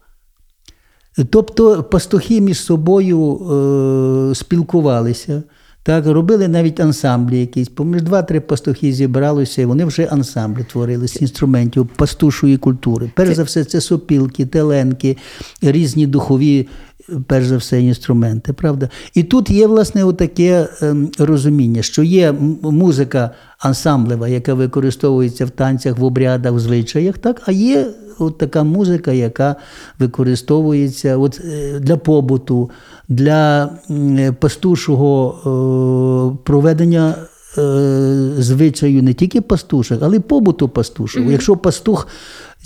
Тобто 1.31 1.83
пастухи 1.83 2.41
між 2.41 2.59
собою 2.59 3.37
е, 3.37 4.35
спілкувалися. 4.35 5.43
Так, 5.87 6.07
робили 6.07 6.49
навіть 6.49 6.81
ансамблі 6.81 7.41
якісь. 7.41 7.69
Поміж 7.69 8.03
два-три 8.03 8.41
пастухи 8.41 8.93
зібралися, 8.93 9.63
і 9.63 9.65
вони 9.65 9.85
вже 9.85 10.05
ансамблі 10.05 10.65
творили 10.65 11.09
з 11.09 11.23
інструментів 11.23 11.87
пастушої 11.97 12.57
культури. 12.57 13.11
Перш 13.17 13.35
за 13.35 13.43
все, 13.43 13.65
це 13.65 13.81
сопілки, 13.81 14.47
теленки, 14.47 15.17
різні 15.63 16.07
духові, 16.07 16.69
перш 17.27 17.47
за 17.47 17.57
все, 17.57 17.83
інструменти. 17.83 18.53
правда? 18.53 18.89
І 19.15 19.23
тут 19.23 19.51
є, 19.51 19.67
власне, 19.67 20.13
таке 20.13 20.69
ем, 20.83 21.11
розуміння, 21.19 21.83
що 21.83 22.03
є 22.03 22.33
музика 22.63 23.31
ансамблева, 23.59 24.29
яка 24.29 24.55
використовується 24.55 25.47
в 25.47 25.51
танцях, 25.51 25.99
в 25.99 26.05
обрядах, 26.05 26.53
в 26.53 26.59
звичаях, 26.59 27.19
так, 27.19 27.43
а 27.47 27.53
є 27.53 27.87
от 28.19 28.39
така 28.39 28.65
музика, 28.65 29.13
яка 29.13 29.57
використовується 29.99 31.17
от, 31.17 31.41
е, 31.45 31.79
для 31.81 31.97
побуту, 31.97 32.71
для 33.09 33.71
пастушого 34.41 35.35
е, 35.39 36.45
проведення 36.45 37.15
е, 37.59 38.31
звичаю 38.39 39.03
не 39.03 39.15
тільки 39.15 39.41
пастушок, 39.41 39.99
але 40.03 40.17
й 40.17 40.21
побуту 40.21 40.69
пастушого. 40.69 41.27
Mm-hmm. 41.27 41.33
Якщо 41.33 41.57
пастух, 41.57 42.09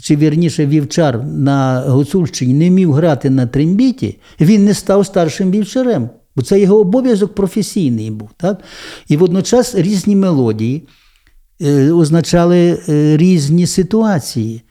чи 0.01 0.17
вірніше 0.17 0.67
вівчар 0.67 1.25
на 1.25 1.81
Гуцульщині 1.81 2.55
не 2.55 2.71
міг 2.71 2.91
грати 2.91 3.31
на 3.31 3.47
трембіті, 3.47 4.19
він 4.41 4.65
не 4.65 4.75
став 4.75 5.07
старшим 5.07 5.51
вівчарем. 5.51 6.09
Бо 6.37 6.43
це 6.43 6.61
його 6.61 6.81
обов'язок 6.81 7.35
професійний 7.35 8.11
був. 8.11 8.31
Так? 8.37 8.61
І 9.09 9.17
водночас 9.17 9.75
різні 9.75 10.17
мелодії 10.17 10.89
е, 11.63 11.93
означали 11.93 12.79
е, 12.89 13.17
різні 13.17 13.67
ситуації. 13.67 14.63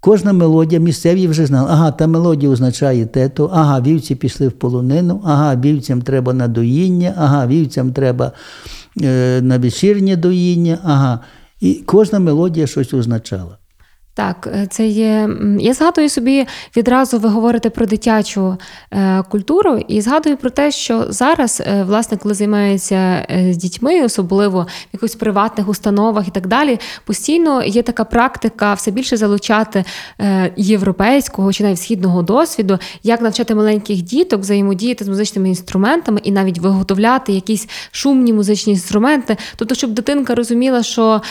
Кожна 0.00 0.32
мелодія 0.32 0.80
місцеві 0.80 1.26
вже 1.26 1.46
знали, 1.46 1.68
ага, 1.70 1.90
та 1.90 2.06
мелодія 2.06 2.52
означає 2.52 3.06
те-то, 3.06 3.50
ага, 3.52 3.80
вівці 3.80 4.14
пішли 4.14 4.48
в 4.48 4.52
полонину, 4.52 5.22
ага, 5.24 5.56
вівцям 5.56 6.02
треба 6.02 6.32
на 6.32 6.48
доїння, 6.48 7.14
ага, 7.16 7.46
вівцям 7.46 7.92
треба 7.92 8.32
е, 9.02 9.40
на 9.42 9.58
вечірнє 9.58 10.16
доїння, 10.16 10.78
ага. 10.84 11.20
І 11.60 11.74
кожна 11.74 12.18
мелодія 12.18 12.66
щось 12.66 12.94
означала. 12.94 13.58
Так, 14.16 14.48
е, 14.54 14.66
це 14.70 14.86
є. 14.86 15.28
Я 15.60 15.74
згадую 15.74 16.08
собі 16.08 16.46
відразу 16.76 17.18
ви 17.18 17.28
говорите 17.28 17.70
про 17.70 17.86
дитячу 17.86 18.56
е, 18.92 19.22
культуру, 19.28 19.78
і 19.88 20.00
згадую 20.00 20.36
про 20.36 20.50
те, 20.50 20.70
що 20.70 21.06
зараз, 21.08 21.62
е, 21.66 21.84
власне, 21.84 22.16
коли 22.16 22.34
займаються 22.34 23.26
з 23.50 23.56
дітьми, 23.56 24.04
особливо 24.04 24.62
в 24.62 24.66
якихось 24.92 25.14
приватних 25.14 25.68
установах 25.68 26.28
і 26.28 26.30
так 26.30 26.46
далі, 26.46 26.78
постійно 27.04 27.64
є 27.64 27.82
така 27.82 28.04
практика 28.04 28.74
все 28.74 28.90
більше 28.90 29.16
залучати 29.16 29.84
європейського 30.56 31.52
чи 31.52 31.64
навіть 31.64 31.80
східного 31.80 32.22
досвіду, 32.22 32.78
як 33.02 33.20
навчати 33.20 33.54
маленьких 33.54 34.02
діток 34.02 34.40
взаємодіяти 34.40 35.04
з 35.04 35.08
музичними 35.08 35.48
інструментами 35.48 36.20
і 36.24 36.32
навіть 36.32 36.58
виготовляти 36.58 37.32
якісь 37.32 37.68
шумні 37.90 38.32
музичні 38.32 38.72
інструменти. 38.72 39.36
Тобто, 39.56 39.74
щоб 39.74 39.90
дитинка 39.90 40.34
розуміла, 40.34 40.82
що 40.82 41.22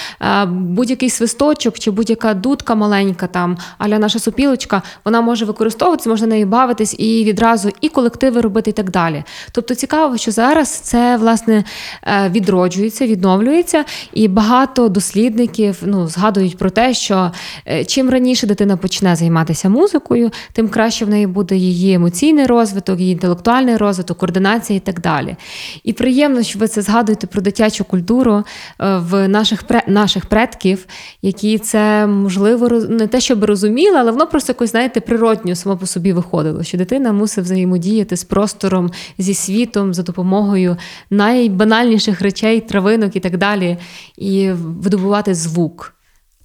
будь-який 0.47 1.09
свисточок 1.09 1.79
чи 1.79 1.91
будь-яка 1.91 2.33
дудка 2.33 2.72
штука 2.73 2.75
маленька, 2.75 3.27
там 3.27 3.57
аля 3.77 3.99
наша 3.99 4.19
супілочка, 4.19 4.81
вона 5.05 5.21
може 5.21 5.45
використовуватися, 5.45 6.09
можна 6.09 6.27
нею 6.27 6.45
бавитись 6.45 6.95
і 6.99 7.23
відразу 7.23 7.69
і 7.81 7.89
колективи 7.89 8.41
робити, 8.41 8.69
і 8.69 8.73
так 8.73 8.91
далі. 8.91 9.23
Тобто 9.51 9.75
цікаво, 9.75 10.17
що 10.17 10.31
зараз 10.31 10.69
це 10.69 11.17
власне 11.17 11.63
е, 12.03 12.29
відроджується, 12.29 13.07
відновлюється, 13.07 13.85
і 14.13 14.27
багато 14.27 14.89
дослідників 14.89 15.81
ну, 15.85 16.07
згадують 16.07 16.57
про 16.57 16.69
те, 16.69 16.93
що 16.93 17.31
е, 17.67 17.85
чим 17.85 18.09
раніше 18.09 18.47
дитина 18.47 18.77
почне 18.77 19.15
займатися 19.15 19.69
музикою, 19.69 20.31
тим 20.53 20.69
краще 20.69 21.05
в 21.05 21.09
неї 21.09 21.27
буде 21.27 21.55
її 21.55 21.93
емоційний 21.93 22.45
розвиток, 22.45 22.99
її 22.99 23.13
інтелектуальний 23.13 23.77
розвиток, 23.77 24.17
координація 24.17 24.77
і 24.77 24.79
так 24.79 25.01
далі. 25.01 25.35
І 25.83 25.93
приємно, 25.93 26.43
що 26.43 26.59
ви 26.59 26.67
це 26.67 26.81
згадуєте 26.81 27.27
про 27.27 27.41
дитячу 27.41 27.83
культуру 27.83 28.33
е, 28.33 28.43
в 28.79 29.27
наших 29.27 29.63
наших 29.87 30.25
предків, 30.25 30.85
які 31.21 31.57
це 31.57 32.07
можливо 32.07 32.62
можливо, 32.63 32.93
не 32.93 33.07
те, 33.07 33.21
щоб 33.21 33.43
розуміла, 33.43 33.99
але 33.99 34.11
воно 34.11 34.27
просто 34.27 34.51
якось, 34.51 34.71
знаєте, 34.71 34.99
природньо 35.01 35.55
само 35.55 35.77
по 35.77 35.85
собі 35.85 36.13
виходило, 36.13 36.63
що 36.63 36.77
дитина 36.77 37.13
мусить 37.13 37.43
взаємодіяти 37.43 38.17
з 38.17 38.23
простором, 38.23 38.91
зі 39.17 39.33
світом 39.33 39.93
за 39.93 40.03
допомогою 40.03 40.77
найбанальніших 41.09 42.21
речей, 42.21 42.61
травинок 42.61 43.15
і 43.15 43.19
так 43.19 43.37
далі, 43.37 43.77
і 44.17 44.51
видобувати 44.51 45.35
звук. 45.35 45.93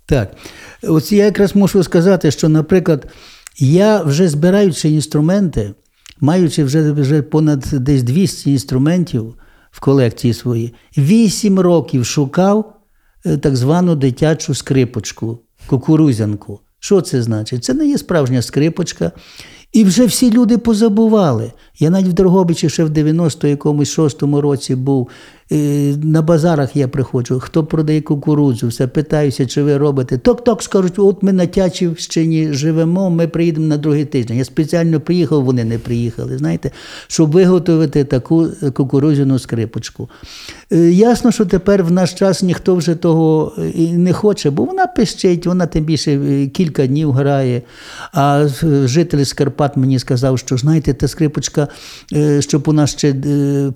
Так, 0.06 0.32
ось 0.82 1.12
я 1.12 1.24
якраз 1.24 1.56
можу 1.56 1.82
сказати, 1.82 2.30
що, 2.30 2.48
наприклад, 2.48 3.06
я 3.58 4.02
вже 4.02 4.28
збираючи 4.28 4.88
інструменти, 4.88 5.74
маючи 6.20 6.64
вже 6.64 6.92
вже 6.92 7.22
понад 7.22 7.64
десь 7.72 8.02
200 8.02 8.50
інструментів 8.50 9.34
в 9.70 9.80
колекції 9.80 10.34
своїй, 10.34 10.74
8 10.98 11.60
років 11.60 12.06
шукав 12.06 12.74
е, 13.26 13.36
так 13.36 13.56
звану 13.56 13.96
дитячу 13.96 14.54
скрипочку 14.54 15.38
кукурузянку. 15.68 16.60
Що 16.78 17.00
це 17.00 17.22
значить? 17.22 17.64
Це 17.64 17.74
не 17.74 17.88
є 17.88 17.98
справжня 17.98 18.42
скрипочка. 18.42 19.12
І 19.72 19.84
вже 19.84 20.06
всі 20.06 20.30
люди 20.30 20.58
позабували. 20.58 21.52
Я 21.78 21.90
навіть 21.90 22.06
в 22.06 22.12
Дрогобичі 22.12 22.68
ще 22.68 22.84
в 22.84 22.90
90 22.90 23.48
якомусь 23.48 23.90
шостому 23.90 24.40
році 24.40 24.74
був, 24.74 25.08
на 25.50 26.22
базарах 26.22 26.76
я 26.76 26.88
приходжу, 26.88 27.40
хто 27.40 27.64
продає 27.64 28.00
кукурудзу, 28.00 28.68
все 28.68 28.86
питаюся, 28.86 29.46
чи 29.46 29.62
ви 29.62 29.76
робите. 29.76 30.18
Ток-ток 30.18 30.62
скажуть, 30.62 30.98
от 30.98 31.22
ми 31.22 31.32
на 31.32 31.46
Тячівщині 31.46 32.52
живемо, 32.52 33.10
ми 33.10 33.28
приїдемо 33.28 33.66
на 33.66 33.76
другий 33.76 34.04
тиждень. 34.04 34.36
Я 34.36 34.44
спеціально 34.44 35.00
приїхав, 35.00 35.44
вони 35.44 35.64
не 35.64 35.78
приїхали, 35.78 36.38
знаєте, 36.38 36.70
щоб 37.06 37.32
виготовити 37.32 38.04
таку 38.04 38.48
кукурудзяну 38.74 39.38
скрипочку. 39.38 40.08
Е, 40.72 40.78
ясно, 40.90 41.32
що 41.32 41.46
тепер 41.46 41.84
в 41.84 41.90
наш 41.90 42.12
час 42.12 42.42
ніхто 42.42 42.74
вже 42.74 42.94
того 42.94 43.52
і 43.74 43.92
не 43.92 44.12
хоче, 44.12 44.50
бо 44.50 44.64
вона 44.64 44.86
пищить, 44.86 45.46
вона 45.46 45.66
тим 45.66 45.84
більше 45.84 46.46
кілька 46.46 46.86
днів 46.86 47.12
грає. 47.12 47.62
А 48.12 48.48
житель 48.84 49.24
з 49.24 49.32
Карпат 49.32 49.76
мені 49.76 49.98
сказав, 49.98 50.38
що 50.38 50.56
знаєте, 50.56 50.94
та 50.94 51.08
скрипочка, 51.08 51.68
щоб 52.40 52.74
нас 52.74 52.90
ще 52.90 53.14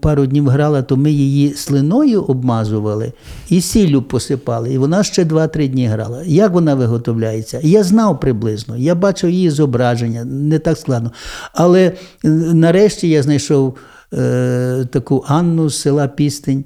пару 0.01 0.27
днів 0.27 0.49
грала, 0.49 0.83
то 0.83 0.97
ми 0.97 1.13
її 1.13 1.55
слиною 1.63 2.23
обмазували 2.23 3.13
і 3.49 3.61
сіллю 3.61 4.03
посипали. 4.03 4.73
І 4.73 4.79
вона 4.79 5.03
ще 5.03 5.25
2-3 5.25 5.69
дні 5.69 5.87
грала. 5.87 6.23
Як 6.27 6.53
вона 6.53 6.75
виготовляється? 6.75 7.61
Я 7.63 7.83
знав 7.83 8.21
приблизно, 8.21 8.77
я 8.77 8.95
бачив 8.95 9.31
її 9.31 9.51
зображення, 9.51 10.25
не 10.25 10.59
так 10.59 10.79
складно. 10.79 11.13
Але 11.55 11.93
е, 12.25 12.29
нарешті 12.29 13.09
я 13.09 13.23
знайшов 13.23 13.79
е, 14.15 14.87
таку 14.91 15.25
Анну 15.29 15.69
з 15.69 15.81
села 15.81 16.09
Пістень 16.09 16.65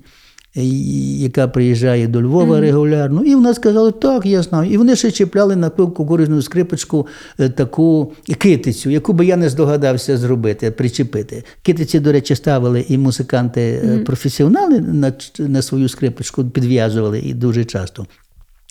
яка 0.56 1.48
приїжджає 1.48 2.06
до 2.06 2.22
Львова 2.22 2.56
mm-hmm. 2.56 2.60
регулярно, 2.60 3.24
і 3.24 3.34
вона 3.34 3.54
сказала, 3.54 3.90
так, 3.90 4.26
я 4.26 4.42
знаю. 4.42 4.70
І 4.70 4.76
вони 4.76 4.96
ще 4.96 5.10
чіпляли 5.10 5.56
на 5.56 5.68
ту 5.68 5.88
кукурудзяну 5.88 6.42
скрипочку 6.42 7.06
е, 7.38 7.48
таку 7.48 8.12
китицю, 8.38 8.90
яку 8.90 9.12
би 9.12 9.26
я 9.26 9.36
не 9.36 9.48
здогадався 9.48 10.16
зробити, 10.16 10.70
причепити. 10.70 11.44
Китиці, 11.62 12.00
до 12.00 12.12
речі, 12.12 12.34
ставили 12.34 12.84
і 12.88 12.98
музиканти-професіонали 12.98 14.78
mm-hmm. 14.78 14.92
на, 14.92 15.12
на 15.38 15.62
свою 15.62 15.88
скрипочку, 15.88 16.44
підв'язували 16.44 17.20
і 17.20 17.34
дуже 17.34 17.64
часто. 17.64 18.06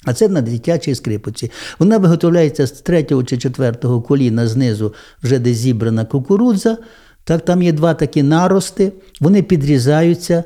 А 0.06 0.13
це 0.13 0.27
на 0.27 0.42
дитячій 0.42 0.96
скрипочці. 0.96 1.51
Вона 1.80 1.98
виготовляється 1.98 2.68
з 2.68 2.72
третього 2.72 3.24
чи 3.24 3.38
четвертого 3.38 4.01
коліна 4.01 4.48
знизу, 4.48 4.94
вже 5.24 5.39
де 5.39 5.54
зібрана 5.54 6.06
кукурудза. 6.06 6.77
Так, 7.24 7.46
Там 7.46 7.62
є 7.62 7.72
два 7.72 7.94
такі 7.94 8.24
нарости, 8.24 8.92
вони 9.20 9.44
підрізаються. 9.44 10.44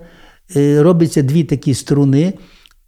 Е, 0.55 0.83
робиться 0.83 1.21
дві 1.21 1.43
такі 1.43 1.73
струни. 1.73 2.33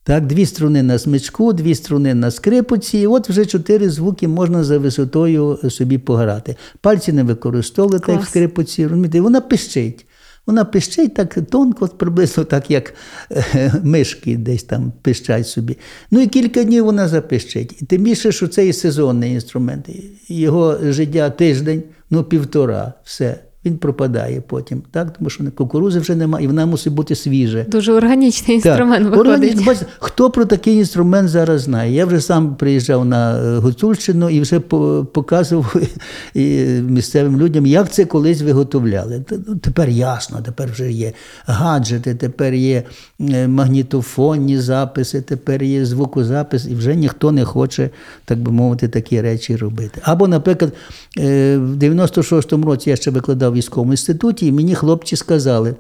Так, 0.04 0.28
Дві 0.28 0.46
струни 0.46 0.84
на 0.84 1.00
смичку, 1.00 1.54
дві 1.54 1.76
струни 1.76 2.14
на 2.14 2.32
скрипоці, 2.32 2.98
і 2.98 3.08
от 3.08 3.30
вже 3.30 3.46
чотири 3.46 3.90
звуки 3.90 4.28
можна 4.28 4.64
за 4.64 4.78
висотою 4.78 5.60
собі 5.70 5.98
пограти. 5.98 6.56
Пальці 6.82 7.14
не 7.14 7.24
використовувати, 7.24 8.12
як 8.12 8.22
в 8.22 8.28
скрипоці, 8.28 8.84
розумієте, 8.84 9.22
вона 9.22 9.42
пищить. 9.42 10.06
Вона 10.48 10.66
пищить 10.66 11.14
так 11.14 11.38
тонко, 11.50 11.88
приблизно 11.88 12.44
так, 12.44 12.72
як 12.72 12.94
е, 13.32 13.74
мишки 13.84 14.38
десь 14.38 14.64
там 14.64 14.94
пищать 15.02 15.48
собі. 15.48 15.78
Ну 16.12 16.22
і 16.22 16.28
кілька 16.28 16.64
днів 16.64 16.86
вона 16.86 17.08
запищить. 17.08 17.82
І 17.82 17.86
тим 17.86 18.04
більше, 18.04 18.32
що 18.32 18.48
це 18.48 18.68
і 18.68 18.74
сезонний 18.74 19.34
інструмент. 19.34 19.90
Його 20.28 20.78
життя 20.82 21.30
тиждень, 21.30 21.84
ну 22.10 22.24
півтора, 22.24 22.94
все 23.04 23.40
він 23.66 23.78
пропадає 23.78 24.42
потім, 24.48 24.82
так? 24.92 25.14
тому 25.18 25.30
що 25.30 25.44
кукурузи 25.56 26.00
вже 26.00 26.16
немає, 26.16 26.46
і 26.46 26.48
вона 26.48 26.66
мусить 26.66 26.94
бути 26.94 27.16
свіжа. 27.16 27.66
Дуже 27.68 27.94
органічний 27.94 28.56
інструмент 28.56 29.10
так. 29.10 29.18
виходить. 29.18 29.66
Бачите, 29.66 29.86
хто 30.00 30.30
про 30.30 30.46
такий 30.46 30.78
інструмент 30.78 31.30
зараз 31.30 31.62
знає? 31.62 31.94
Я 31.94 32.06
вже 32.06 32.22
сам 32.22 32.56
приїжджав 32.56 33.06
на 33.06 33.38
е, 33.38 33.58
Гуцульщину 33.58 34.30
і 34.30 34.42
вже 34.42 34.60
показував 34.60 35.76
місцевим 36.82 37.38
людям, 37.38 37.66
як 37.66 37.92
це 37.92 38.06
колись 38.06 38.42
виготовляли. 38.42 39.26
Ну, 39.48 39.56
тепер 39.56 39.90
ясно, 39.90 40.42
тепер 40.46 40.70
вже 40.72 40.92
є 40.92 41.14
гаджети, 41.46 42.16
тепер 42.16 42.54
є 42.54 42.84
е, 43.20 43.48
магнітофонні 43.48 44.60
записи, 44.60 45.22
тепер 45.22 45.64
є 45.64 45.86
звукозапис, 45.86 46.68
і 46.68 46.76
вже 46.76 46.96
ніхто 46.96 47.32
не 47.32 47.46
хоче, 47.46 47.90
так 48.26 48.40
би 48.40 48.52
мовити, 48.52 48.88
такі 48.88 49.22
речі 49.22 49.56
робити. 49.56 50.02
Або, 50.04 50.28
наприклад, 50.28 50.74
е, 51.18 51.58
в 51.58 51.76
96-му 51.78 52.66
році 52.66 52.90
я 52.90 52.96
ще 52.96 53.12
викладав 53.12 53.51
в 53.52 53.54
військовому 53.54 53.94
інституті, 53.94 54.48
і 54.48 54.52
мені 54.52 54.76
хлопці 54.76 55.16
сказали. 55.16 55.76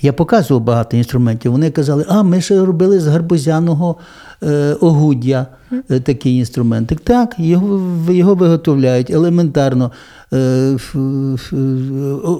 Я 0.00 0.12
показував 0.12 0.64
багато 0.64 0.96
інструментів. 0.96 1.52
Вони 1.52 1.70
казали, 1.70 2.04
а 2.08 2.22
ми 2.22 2.40
ще 2.40 2.64
робили 2.64 3.00
з 3.00 3.06
гарбузяного 3.06 3.96
огуддя 4.80 5.46
е, 5.90 6.00
такий 6.00 6.38
інструментик. 6.38 7.00
Так, 7.00 7.34
його 7.38 8.12
його 8.12 8.34
виготовляють 8.34 9.10
елементарно. 9.10 9.92
Е, 10.32 10.76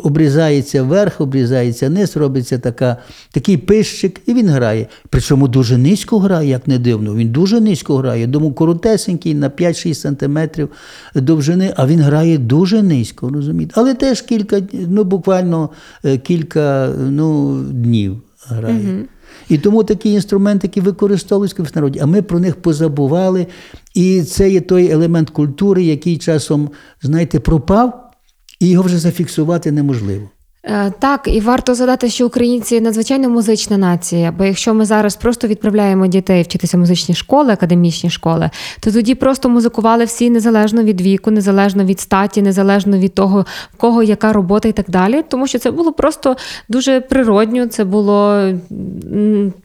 обрізається 0.03 0.83
верх, 0.83 1.21
обрізається 1.21 1.91
низ, 1.91 2.17
робиться 2.17 2.59
така, 2.59 2.97
такий 3.31 3.57
пищик, 3.57 4.21
і 4.27 4.35
він 4.35 4.49
грає. 4.49 4.87
Причому 5.11 5.49
дуже 5.49 5.79
низько 5.79 6.19
грає, 6.19 6.49
як 6.49 6.69
не 6.69 6.79
дивно. 6.79 7.15
Він 7.15 7.29
дуже 7.29 7.61
низько 7.61 7.97
грає. 7.97 8.27
Думаю, 8.27 8.53
коротесенький 8.53 9.35
на 9.35 9.49
5-6 9.49 9.95
сантиметрів 9.95 10.69
довжини, 11.15 11.75
а 11.77 11.87
він 11.87 12.01
грає 12.01 12.39
дуже 12.39 12.83
низько, 12.83 13.29
розумієте? 13.29 13.73
Але 13.77 13.95
теж 13.95 14.23
кілька, 14.23 14.61
ну 14.73 15.05
буквально 15.05 15.71
е, 16.05 16.19
кілька 16.19 16.89
ну, 17.11 17.59
днів 17.63 18.17
грає. 18.49 19.05
І 19.49 19.59
тому 19.59 19.85
такі 19.85 20.13
інструменти, 20.13 20.67
які 20.67 20.81
використовуються 20.81 21.63
в 21.63 21.71
народі, 21.75 21.99
а 22.03 22.07
ми 22.07 22.23
про 22.23 22.41
них 22.41 22.57
позабували. 22.57 23.47
І 23.95 24.23
це 24.23 24.51
є 24.51 24.61
той 24.61 24.91
елемент 24.91 25.31
культури, 25.31 25.83
який 25.83 26.19
часом, 26.19 26.71
знаєте, 27.03 27.41
пропав, 27.41 28.11
і 28.61 28.69
його 28.69 28.85
вже 28.85 28.99
зафіксувати 28.99 29.73
неможливо. 29.73 30.31
Е, 30.67 30.93
так, 30.99 31.21
і 31.27 31.41
варто 31.41 31.75
задати, 31.75 32.11
що 32.11 32.27
українці 32.27 32.81
надзвичайно 32.81 33.29
музична 33.29 33.79
нація. 33.79 34.33
Бо 34.39 34.45
якщо 34.45 34.75
ми 34.75 34.85
зараз 34.85 35.17
просто 35.17 35.49
відправляємо 35.49 36.07
дітей 36.07 36.43
вчитися 36.43 36.79
музичні 36.79 37.15
школи, 37.15 37.53
академічні 37.53 38.11
школи, 38.11 38.51
то 38.81 38.93
тоді 38.93 39.15
просто 39.15 39.49
музикували 39.49 40.05
всі 40.05 40.31
незалежно 40.31 40.83
від 40.83 41.01
віку, 41.01 41.31
незалежно 41.31 41.85
від 41.85 42.01
статі, 42.01 42.43
незалежно 42.43 42.99
від 42.99 43.15
того, 43.15 43.47
в 43.75 43.77
кого 43.77 44.03
яка 44.03 44.33
робота 44.33 44.69
і 44.69 44.73
так 44.73 44.87
далі. 44.91 45.25
Тому 45.29 45.47
що 45.47 45.59
це 45.59 45.71
було 45.71 45.93
просто 45.93 46.37
дуже 46.69 47.01
природньо. 47.01 47.67
Це 47.67 47.85
було 47.85 48.51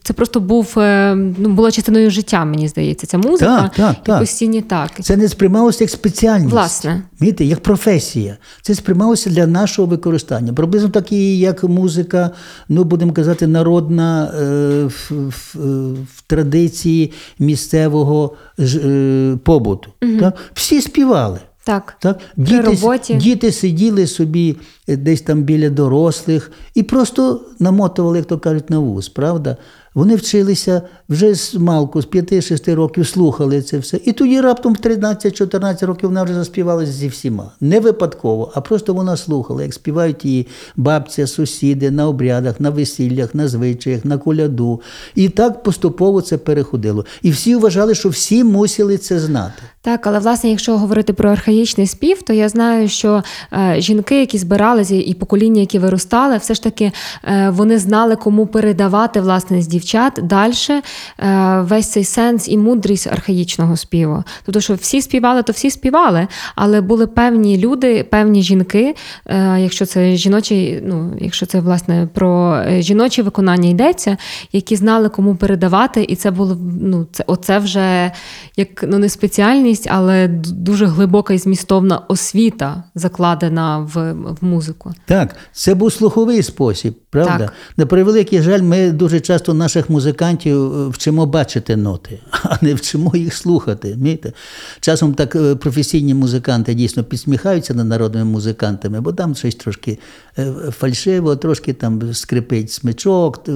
це 0.04 0.14
просто 0.14 0.40
був 0.40 0.80
е, 0.80 1.16
ну 1.16 1.50
була 1.50 1.72
частиною 1.72 2.12
життя. 2.12 2.46
Мені 2.46 2.68
здається, 2.68 3.08
ця 3.08 3.18
музика 3.18 3.62
так, 3.62 3.74
так, 3.76 4.04
так. 4.04 4.20
постійні 4.20 4.62
так. 4.62 4.90
Це 5.02 5.18
не 5.18 5.28
сприймалося 5.28 5.84
як 5.84 5.92
спеціальність. 5.92 6.52
Власне, 6.52 7.02
Міти, 7.20 7.46
як 7.46 7.60
професія. 7.60 8.38
Це 8.62 8.76
сприймалося 8.76 9.30
для 9.30 9.48
нашого 9.48 9.88
використання. 9.88 10.54
Приблизно 10.54 10.89
приблизно 10.90 11.02
такі, 11.02 11.40
як 11.40 11.64
музика, 11.64 12.32
ну 12.70 12.84
будемо 12.84 13.14
казати, 13.14 13.48
народна 13.48 14.26
е, 14.26 14.86
в, 14.86 15.12
в, 15.12 15.56
в 16.04 16.22
традиції 16.28 17.12
місцевого 17.40 18.36
е, 18.60 19.38
побуту. 19.44 19.90
Угу. 20.02 20.20
Так? 20.20 20.36
Всі 20.54 20.82
співали. 20.82 21.40
Так, 21.64 21.96
так? 22.00 22.20
Діти, 22.38 22.62
роботі. 22.62 23.14
діти 23.14 23.52
сиділи 23.52 24.08
собі 24.08 24.56
е, 24.88 24.98
десь 24.98 25.22
там 25.22 25.44
біля 25.44 25.70
дорослих 25.70 26.52
і 26.76 26.84
просто 26.84 27.42
намотували, 27.60 28.18
як 28.18 28.28
то 28.28 28.40
кажуть, 28.40 28.70
на 28.70 28.80
вуз, 28.80 29.10
правда? 29.10 29.58
Вони 29.94 30.16
вчилися 30.16 30.82
вже 31.10 31.36
з 31.36 31.56
малку, 31.56 32.02
з 32.02 32.08
5-6 32.08 32.76
років 32.76 33.08
слухали 33.08 33.62
це 33.62 33.78
все. 33.78 34.00
І 34.06 34.12
тоді 34.12 34.42
раптом 34.42 34.74
в 34.74 34.78
13-14 34.78 35.86
років 35.86 36.10
вона 36.10 36.24
вже 36.24 36.34
заспівалася 36.34 36.92
зі 36.92 37.08
всіма. 37.08 37.52
Не 37.62 37.80
випадково, 37.80 38.52
а 38.56 38.62
просто 38.62 38.94
вона 38.94 39.18
слухала, 39.18 39.64
як 39.64 39.74
співають 39.74 40.26
її 40.26 40.48
бабця, 40.76 41.28
сусіди 41.28 41.92
на 41.92 42.08
обрядах, 42.08 42.60
на 42.60 42.70
весіллях, 42.70 43.36
на 43.36 43.48
звичаях, 43.48 44.06
на 44.06 44.18
коляду. 44.18 44.82
І 45.16 45.30
так 45.30 45.64
поступово 45.64 46.22
це 46.22 46.38
переходило. 46.38 47.06
І 47.22 47.32
всі 47.32 47.56
вважали, 47.56 47.96
що 47.96 48.10
всі 48.10 48.44
мусили 48.44 48.98
це 48.98 49.20
знати. 49.20 49.64
Так, 49.82 50.08
але 50.08 50.20
власне, 50.20 50.50
якщо 50.50 50.78
говорити 50.78 51.14
про 51.14 51.30
архаїчний 51.30 51.88
спів, 51.88 52.22
то 52.22 52.34
я 52.34 52.50
знаю, 52.50 52.90
що 52.90 53.24
е, 53.54 53.76
жінки, 53.78 54.20
які 54.20 54.38
збиралися, 54.38 54.96
і 54.96 55.14
покоління, 55.14 55.60
які 55.60 55.80
виростали, 55.80 56.38
все 56.38 56.54
ж 56.54 56.64
таки 56.64 56.92
е, 57.24 57.50
вони 57.50 57.80
знали, 57.80 58.16
кому 58.16 58.48
передавати 58.48 59.22
власне 59.22 59.62
з 59.62 59.68
дівчат 59.68 60.20
далі 60.24 60.54
е, 60.70 61.62
весь 61.62 61.88
цей 61.88 62.04
сенс 62.04 62.48
і 62.48 62.58
мудрість 62.58 63.08
архаїчного 63.08 63.78
співу. 63.78 64.24
Тобто, 64.46 64.62
що 64.62 64.74
всі 64.74 65.02
співали, 65.02 65.44
то 65.44 65.54
всі 65.54 65.72
співали, 65.72 66.28
але 66.56 66.82
були 66.82 67.08
певні 67.08 67.58
люди, 67.58 68.04
певні 68.04 68.42
жінки, 68.42 68.96
е, 69.26 69.60
якщо 69.60 69.86
це 69.86 70.16
жіночі, 70.16 70.84
ну 70.86 71.14
якщо 71.22 71.46
це 71.46 71.60
власне 71.60 72.08
про 72.14 72.56
е, 72.56 72.82
жіноче 72.82 73.24
виконання 73.24 73.70
йдеться, 73.70 74.18
які 74.52 74.76
знали, 74.76 75.10
кому 75.10 75.36
передавати, 75.36 76.06
і 76.10 76.16
це 76.16 76.32
було 76.32 76.58
ну, 76.82 77.08
це 77.12 77.24
оце 77.28 77.60
вже 77.60 78.12
як 78.58 78.84
ну 78.88 78.98
не 78.98 79.10
спеціальність, 79.10 79.79
але 79.88 80.28
дуже 80.44 80.86
глибока 80.86 81.34
і 81.34 81.38
змістовна 81.38 81.98
освіта 81.98 82.84
закладена 82.96 83.80
в, 83.80 84.14
в 84.14 84.38
музику. 84.42 84.94
Так, 85.06 85.36
це 85.52 85.76
був 85.76 85.94
слуховий 85.94 86.44
спосіб. 86.44 87.00
Правда? 87.12 87.38
Так. 87.38 87.54
На 87.78 87.86
превеликий 87.86 88.42
жаль, 88.42 88.62
ми 88.62 88.92
дуже 88.92 89.20
часто 89.20 89.54
наших 89.54 89.90
музикантів 89.90 90.74
е, 90.74 90.88
вчимо 90.88 91.26
бачити 91.26 91.76
ноти, 91.76 92.20
а 92.44 92.58
не 92.62 92.74
вчимо 92.74 93.12
їх 93.16 93.34
слухати. 93.34 93.88
Розумієте? 93.88 94.34
Часом 94.80 95.14
так 95.14 95.36
е, 95.36 95.56
професійні 95.56 96.14
музиканти 96.14 96.74
дійсно 96.74 97.04
підсміхаються 97.04 97.74
над 97.74 97.88
народними 97.88 98.26
музикантами, 98.26 99.02
бо 99.02 99.14
там 99.14 99.36
щось 99.36 99.56
трошки 99.56 100.00
е, 100.38 100.54
фальшиво, 100.80 101.36
трошки 101.36 101.74
там 101.74 102.14
скрипить 102.14 102.72
смичок 102.72 103.48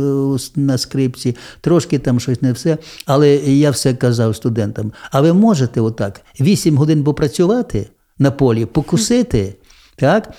на 0.55 0.77
скрипці, 0.77 1.35
трошки 1.61 1.99
там 1.99 2.19
щось 2.19 2.41
не 2.41 2.53
все. 2.53 2.77
Але 3.05 3.35
я 3.35 3.71
все 3.71 3.93
казав 3.93 4.35
студентам: 4.35 4.91
а 5.11 5.21
ви 5.21 5.33
можете 5.33 5.81
отак 5.81 6.21
8 6.39 6.77
годин 6.77 7.03
попрацювати 7.03 7.89
на 8.19 8.31
полі, 8.31 8.65
покусити. 8.65 9.55
Так? 9.95 10.33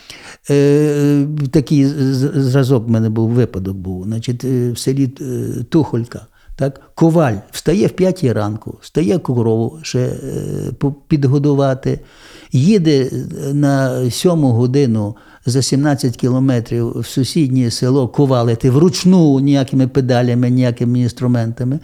Е, 0.50 1.26
Такий 1.50 1.86
зразок 1.86 2.88
в 2.88 2.90
мене 2.90 3.10
був 3.10 3.30
випадок 3.30 3.76
був. 3.76 4.04
Значить, 4.04 4.44
е, 4.44 4.70
в 4.70 4.78
селі 4.78 5.10
е, 5.20 5.64
Тухолька. 5.68 6.26
Так? 6.56 6.80
Коваль 6.94 7.34
встає 7.50 7.86
в 7.86 7.90
п'ятій 7.90 8.32
ранку, 8.32 8.78
встає 8.80 9.18
корову 9.18 9.78
ще 9.82 10.00
е, 10.00 10.92
підгодувати, 11.08 12.00
їде 12.52 13.02
е, 13.02 13.54
на 13.54 14.10
сьому 14.10 14.48
годину 14.48 15.16
за 15.46 15.62
17 15.62 16.16
кілометрів 16.16 17.00
в 17.00 17.06
сусіднє 17.06 17.70
село 17.70 18.08
ковалити 18.08 18.70
вручну 18.70 19.40
ніякими 19.40 19.88
педалями, 19.88 20.50
ніякими 20.50 21.00
інструментами. 21.00 21.78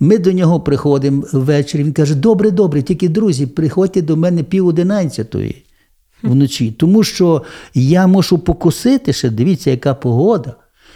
Ми 0.00 0.18
до 0.18 0.32
нього 0.32 0.60
приходимо 0.60 1.24
ввечері. 1.32 1.84
Він 1.84 1.92
каже: 1.92 2.14
Добре, 2.14 2.50
добре, 2.50 2.82
тільки 2.82 3.08
друзі, 3.08 3.46
приходьте 3.46 4.02
до 4.02 4.16
мене 4.16 4.42
пів 4.42 4.66
одинадцятої 4.66 5.64
вночі, 6.22 6.70
тому 6.70 7.04
що 7.04 7.42
я 7.74 8.06
мушу 8.06 8.38
покусити 8.38 9.12
ще, 9.12 9.30
дивіться, 9.30 9.70
яка 9.70 9.94
погода. 9.94 10.54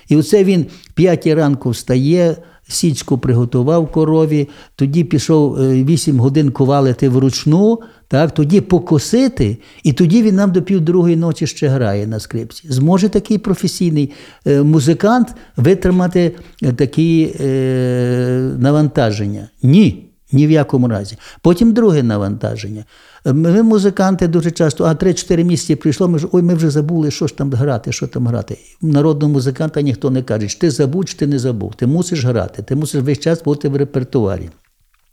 І 0.09 0.17
оце 0.17 0.45
він 0.45 0.67
п'ятій 0.95 1.35
ранку 1.35 1.71
встає, 1.71 2.37
січку 2.69 3.19
приготував 3.19 3.93
корові, 3.93 4.49
тоді 4.77 5.05
пішов 5.05 5.61
е, 5.61 5.85
8 5.85 6.21
годин 6.21 6.51
ковалити 6.51 7.09
вручну, 7.09 7.81
так, 8.09 8.35
тоді 8.35 8.61
покосити, 8.61 9.59
і 9.83 9.93
тоді 9.93 10.23
він 10.23 10.35
нам 10.35 10.53
до 10.53 10.63
півдругої 10.63 11.17
ночі 11.17 11.47
ще 11.47 11.69
грає 11.69 12.07
на 12.07 12.21
скрипці. 12.21 12.63
Зможе 12.69 13.09
такий 13.09 13.39
професійний 13.39 14.13
е, 14.47 14.63
музикант 14.63 15.29
витримати 15.57 16.37
е, 16.63 16.73
такі 16.73 17.35
е, 17.41 18.51
навантаження? 18.59 19.49
Ні. 19.63 20.11
Ні 20.33 20.47
в 20.47 20.51
якому 20.51 20.89
разі. 20.89 21.17
Потім 21.43 21.73
друге 21.73 22.03
навантаження. 22.03 22.85
Ми, 23.25 23.63
музиканти, 23.63 24.29
дуже 24.29 24.51
часто, 24.51 24.85
а 24.85 24.95
3-4 24.95 25.45
місяці 25.45 25.77
прийшло, 25.77 26.09
ми 26.09 26.19
ж 26.19 26.27
ой, 26.33 26.43
ми 26.43 26.55
вже 26.55 26.71
забули, 26.71 27.11
що 27.11 27.27
ж 27.27 27.37
там 27.37 27.53
грати, 27.53 27.93
що 27.93 28.07
там 28.07 28.27
грати. 28.27 28.59
Народного 28.83 29.33
музиканта 29.33 29.81
ніхто 29.81 30.11
не 30.11 30.23
каже, 30.23 30.49
чи 30.49 30.59
ти 30.59 30.71
забув, 30.71 31.05
чи 31.05 31.17
ти 31.17 31.27
не 31.27 31.39
забув. 31.39 31.75
Ти 31.75 31.87
мусиш 31.87 32.25
грати, 32.25 32.63
ти 32.63 32.77
мусиш 32.77 33.03
весь 33.03 33.19
час 33.19 33.43
бути 33.43 33.69
в 33.69 33.77
репертуарі. 33.77 34.51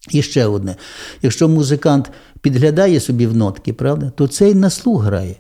І 0.10 0.22
ще 0.22 0.46
одне: 0.46 0.76
якщо 1.22 1.48
музикант 1.48 2.12
підглядає 2.42 3.00
собі 3.00 3.28
в 3.28 3.36
нотки, 3.36 3.74
правда, 3.74 4.12
то 4.16 4.28
цей 4.28 4.56
на 4.56 4.70
слух 4.70 5.04
грає. 5.04 5.36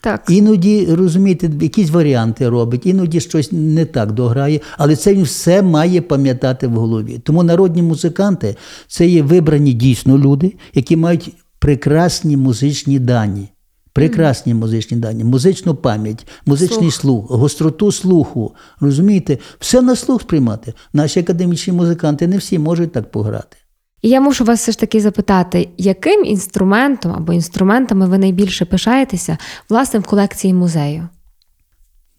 Так. 0.00 0.24
Іноді, 0.28 0.88
розумієте, 0.90 1.50
якісь 1.60 1.90
варіанти 1.90 2.48
робить, 2.48 2.86
іноді 2.86 3.20
щось 3.20 3.52
не 3.52 3.84
так 3.84 4.12
дограє, 4.12 4.60
але 4.78 4.96
це 4.96 5.14
він 5.14 5.22
все 5.22 5.62
має 5.62 6.00
пам'ятати 6.00 6.66
в 6.66 6.72
голові. 6.72 7.18
Тому 7.18 7.42
народні 7.42 7.82
музиканти 7.82 8.56
це 8.88 9.06
є 9.06 9.22
вибрані 9.22 9.72
дійсно 9.72 10.18
люди, 10.18 10.54
які 10.74 10.96
мають 10.96 11.32
прекрасні 11.58 12.36
музичні 12.36 12.98
дані. 12.98 13.48
Прекрасні 13.92 14.54
музичні 14.54 14.96
дані, 14.96 15.24
музичну 15.24 15.74
пам'ять, 15.74 16.26
музичний 16.46 16.90
слух, 16.90 17.30
гостроту 17.30 17.92
слуху. 17.92 18.54
Розумієте, 18.80 19.38
все 19.58 19.82
на 19.82 19.96
слух 19.96 20.22
сприймати. 20.22 20.74
Наші 20.92 21.20
академічні 21.20 21.72
музиканти 21.72 22.26
не 22.26 22.38
всі 22.38 22.58
можуть 22.58 22.92
так 22.92 23.10
пограти. 23.10 23.56
І 24.02 24.08
я 24.08 24.20
мушу 24.20 24.44
вас 24.44 24.60
все 24.60 24.72
ж 24.72 24.78
таки 24.78 25.00
запитати, 25.00 25.68
яким 25.78 26.24
інструментом 26.24 27.12
або 27.12 27.32
інструментами 27.32 28.06
ви 28.06 28.18
найбільше 28.18 28.64
пишаєтеся 28.64 29.38
власне 29.68 30.00
в 30.00 30.04
колекції 30.04 30.54
музею? 30.54 31.08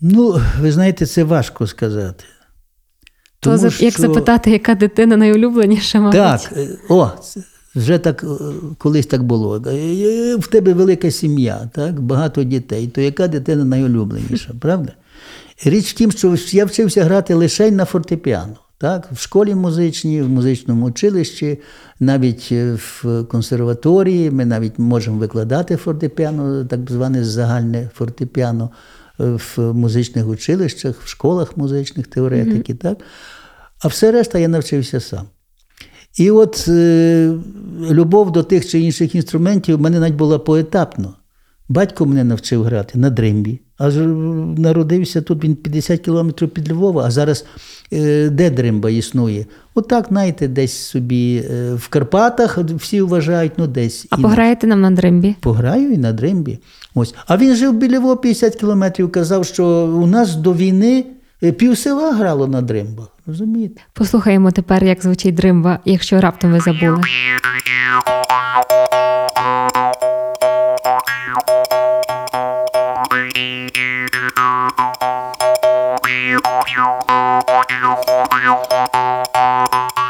Ну, 0.02 0.42
ви 0.62 0.72
знаєте, 0.72 1.06
це 1.06 1.24
важко 1.24 1.68
сказати. 1.68 2.24
То 3.40 3.50
Тому 3.58 3.64
як 3.64 3.94
що- 3.94 4.02
запитати, 4.02 4.52
яка 4.52 4.76
дитина 4.76 5.18
найулюбленіша, 5.18 6.00
мабуть? 6.00 6.14
Так, 6.14 6.54
е, 6.58 6.68
о, 6.90 7.12
вже 7.76 7.98
так 7.98 8.24
е, 8.24 8.28
колись 8.78 9.06
так 9.06 9.24
було. 9.24 9.64
Е, 9.68 9.76
е, 9.76 10.36
В 10.36 10.48
тебе 10.48 10.74
велика 10.74 11.12
сім'я, 11.12 11.70
так, 11.74 12.02
багато 12.02 12.44
дітей, 12.44 12.88
то 12.88 13.02
яка 13.02 13.28
дитина 13.28 13.66
найулюбленіша, 13.66 14.54
правда? 14.60 14.94
Річ 15.66 15.90
в 15.90 15.94
тім, 15.94 16.12
що 16.12 16.36
я 16.52 16.66
вчився 16.66 17.04
грати 17.04 17.34
лише 17.34 17.72
на 17.72 17.86
фортепіано. 17.86 18.56
Так, 18.78 19.10
в 19.12 19.20
школі 19.20 19.56
музичній, 19.56 20.22
в 20.22 20.30
музичному 20.30 20.86
училищі, 20.86 21.60
навіть 22.00 22.52
в 22.52 23.24
консерваторії 23.24 24.32
ми 24.32 24.46
навіть 24.46 24.80
можемо 24.80 25.18
викладати 25.18 25.76
фортепіано, 25.76 26.66
так 26.66 26.92
зване 26.92 27.24
загальне 27.24 27.90
фортепіано 27.96 28.70
в 29.18 29.58
музичних 29.58 30.28
училищах, 30.28 31.02
в 31.04 31.08
школах 31.08 31.58
музичних 31.58 32.08
теоретики. 32.08 32.74
Так? 32.74 32.98
А 33.82 33.88
все 33.88 34.12
решта 34.12 34.40
я 34.40 34.48
навчився 34.48 35.00
сам. 35.00 35.28
І 36.18 36.32
от 36.32 36.66
е, 36.68 37.34
любов 37.92 38.32
до 38.32 38.44
тих 38.44 38.68
чи 38.70 38.80
інших 38.80 39.16
інструментів 39.16 39.78
в 39.78 39.82
мене 39.82 40.00
навіть 40.00 40.16
була 40.16 40.40
поетапно. 40.40 41.14
Батько 41.72 42.06
мене 42.06 42.24
навчив 42.24 42.64
грати 42.64 42.98
на 43.00 43.10
дримбі, 43.10 43.60
аж 43.78 43.96
народився 44.58 45.22
тут 45.22 45.44
він 45.44 45.56
50 45.56 46.00
кілометрів 46.00 46.50
під 46.50 46.72
Львова, 46.72 47.04
а 47.06 47.12
зараз 47.12 47.46
е, 47.94 48.30
де 48.30 48.50
дримба 48.50 48.90
існує? 48.90 49.46
Отак, 49.76 50.06
знаєте, 50.10 50.48
десь 50.48 50.74
собі 50.74 51.44
е, 51.52 51.74
в 51.74 51.88
Карпатах 51.88 52.58
всі 52.58 53.02
вважають, 53.02 53.52
ну 53.58 53.68
десь. 53.68 54.08
А 54.10 54.16
і 54.16 54.22
на- 54.22 54.28
пограєте 54.28 54.68
нам 54.68 54.82
на 54.82 54.92
дримбі? 54.92 55.36
Пограю 55.42 55.92
і 55.94 55.98
на 55.98 56.14
дримбі. 56.14 56.60
Ось. 56.96 57.16
А 57.28 57.38
він 57.38 57.56
жив 57.56 57.74
біля 57.74 58.00
Львова 58.00 58.16
50 58.16 58.56
кілометрів, 58.56 59.12
казав, 59.12 59.46
що 59.46 59.66
у 60.04 60.08
нас 60.08 60.36
до 60.36 60.54
війни 60.54 61.06
е, 61.44 61.52
пів 61.52 61.78
села 61.78 62.12
грало 62.12 62.48
на 62.48 62.62
дримбах. 62.62 63.08
Розумієте? 63.30 63.82
Послухаємо 63.94 64.52
тепер, 64.52 64.84
як 64.84 65.04
звучить 65.04 65.36
дримба, 65.36 65.80
якщо 65.86 66.22
раптом 66.22 66.52
ви 66.52 66.60
забули. 66.60 67.02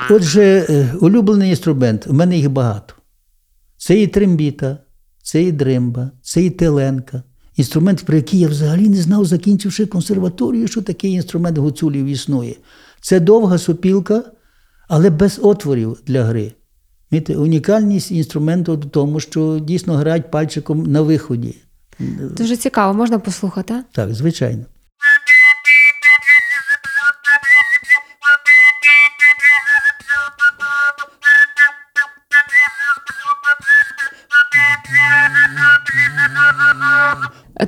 Отже, 0.10 0.65
е, 0.69 0.93
улюблений 1.01 1.49
інструмент, 1.49 2.08
у 2.08 2.13
мене 2.13 2.38
їх 2.38 2.49
багато. 2.49 2.93
Це 3.77 4.01
і 4.01 4.08
трембіта, 4.08 4.77
це 5.23 5.43
і 5.43 5.51
дримба, 5.51 6.12
це 6.21 6.43
і 6.43 6.49
теленка. 6.49 7.23
Інструмент, 7.55 8.05
про 8.05 8.15
який 8.15 8.39
я 8.39 8.47
взагалі 8.47 8.89
не 8.89 9.01
знав, 9.01 9.25
закінчивши 9.25 9.86
консерваторію, 9.86 10.67
що 10.67 10.82
такий 10.82 11.12
інструмент 11.12 11.58
гуцулів 11.58 12.05
існує. 12.05 12.55
Це 13.01 13.19
довга 13.19 13.57
сопілка, 13.57 14.23
але 14.88 15.09
без 15.09 15.39
отворів 15.43 15.97
для 16.05 16.23
гри. 16.23 16.53
Унікальність 17.29 18.12
інструменту 18.12 18.73
в 18.73 18.89
тому, 18.89 19.19
що 19.19 19.59
дійсно 19.59 19.93
грають 19.95 20.31
пальчиком 20.31 20.83
на 20.83 21.01
виході. 21.01 21.55
Дуже 22.38 22.57
цікаво, 22.57 22.93
можна 22.93 23.19
послухати? 23.19 23.73
Так, 23.91 24.13
звичайно. 24.13 24.65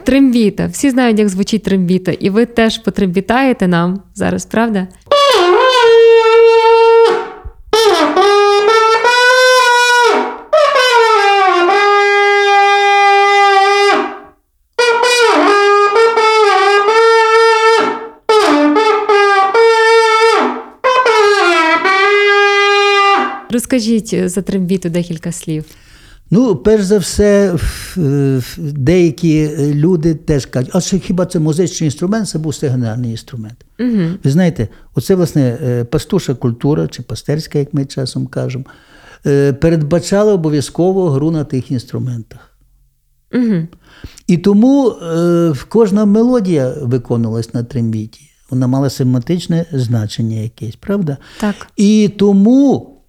Трембіта. 0.04 0.68
Всі 0.68 0.90
знають, 0.90 1.20
як 1.20 1.30
звучить 1.30 1.64
трембіта, 1.64 2.12
і 2.12 2.30
ви 2.30 2.46
теж 2.46 2.78
потрембітаєте 2.78 3.68
нам 3.68 4.04
зараз, 4.14 4.46
правда? 4.46 4.88
Розкажіть 23.72 24.30
за 24.30 24.42
трембіту 24.42 24.90
декілька 24.90 25.32
слів. 25.32 25.66
Ну, 26.32 26.56
перш 26.56 26.84
за 26.84 26.98
все, 26.98 27.54
ф- 27.54 28.58
деякі 28.58 29.50
люди 29.60 30.14
теж 30.16 30.46
кажуть, 30.46 30.72
а 30.74 30.82
що 30.82 31.00
хіба 31.00 31.26
це 31.26 31.40
музичний 31.40 31.88
інструмент, 31.88 32.28
це 32.28 32.40
був 32.40 32.56
сигнальний 32.56 33.12
інструмент. 33.12 33.66
Угу. 33.80 34.04
Ви 34.24 34.32
знаєте, 34.32 34.68
оце, 34.96 35.16
власне, 35.16 35.58
е, 35.64 35.84
пастуша 35.84 36.34
культура 36.34 36.88
чи 36.88 37.04
пастерська, 37.04 37.60
як 37.60 37.74
ми 37.74 37.86
часом 37.86 38.28
кажемо, 38.28 38.66
е, 39.26 39.54
передбачала 39.54 40.34
обов'язково 40.34 41.10
гру 41.10 41.32
на 41.32 41.44
тих 41.44 41.72
інструментах. 41.72 42.58
Угу. 43.34 43.68
І 44.28 44.38
тому 44.38 44.90
е, 44.90 45.54
кожна 45.70 46.06
мелодія 46.06 46.76
виконувалась 46.82 47.54
на 47.54 47.64
трембіті. 47.64 48.22
Вона 48.50 48.68
мала 48.68 48.90
семантичне 48.90 49.66
значення 49.72 50.38
якесь, 50.38 50.76
правда? 50.76 51.18
Так. 51.40 51.56
І 51.78 52.12
тому 52.18 52.88
е, 52.88 53.01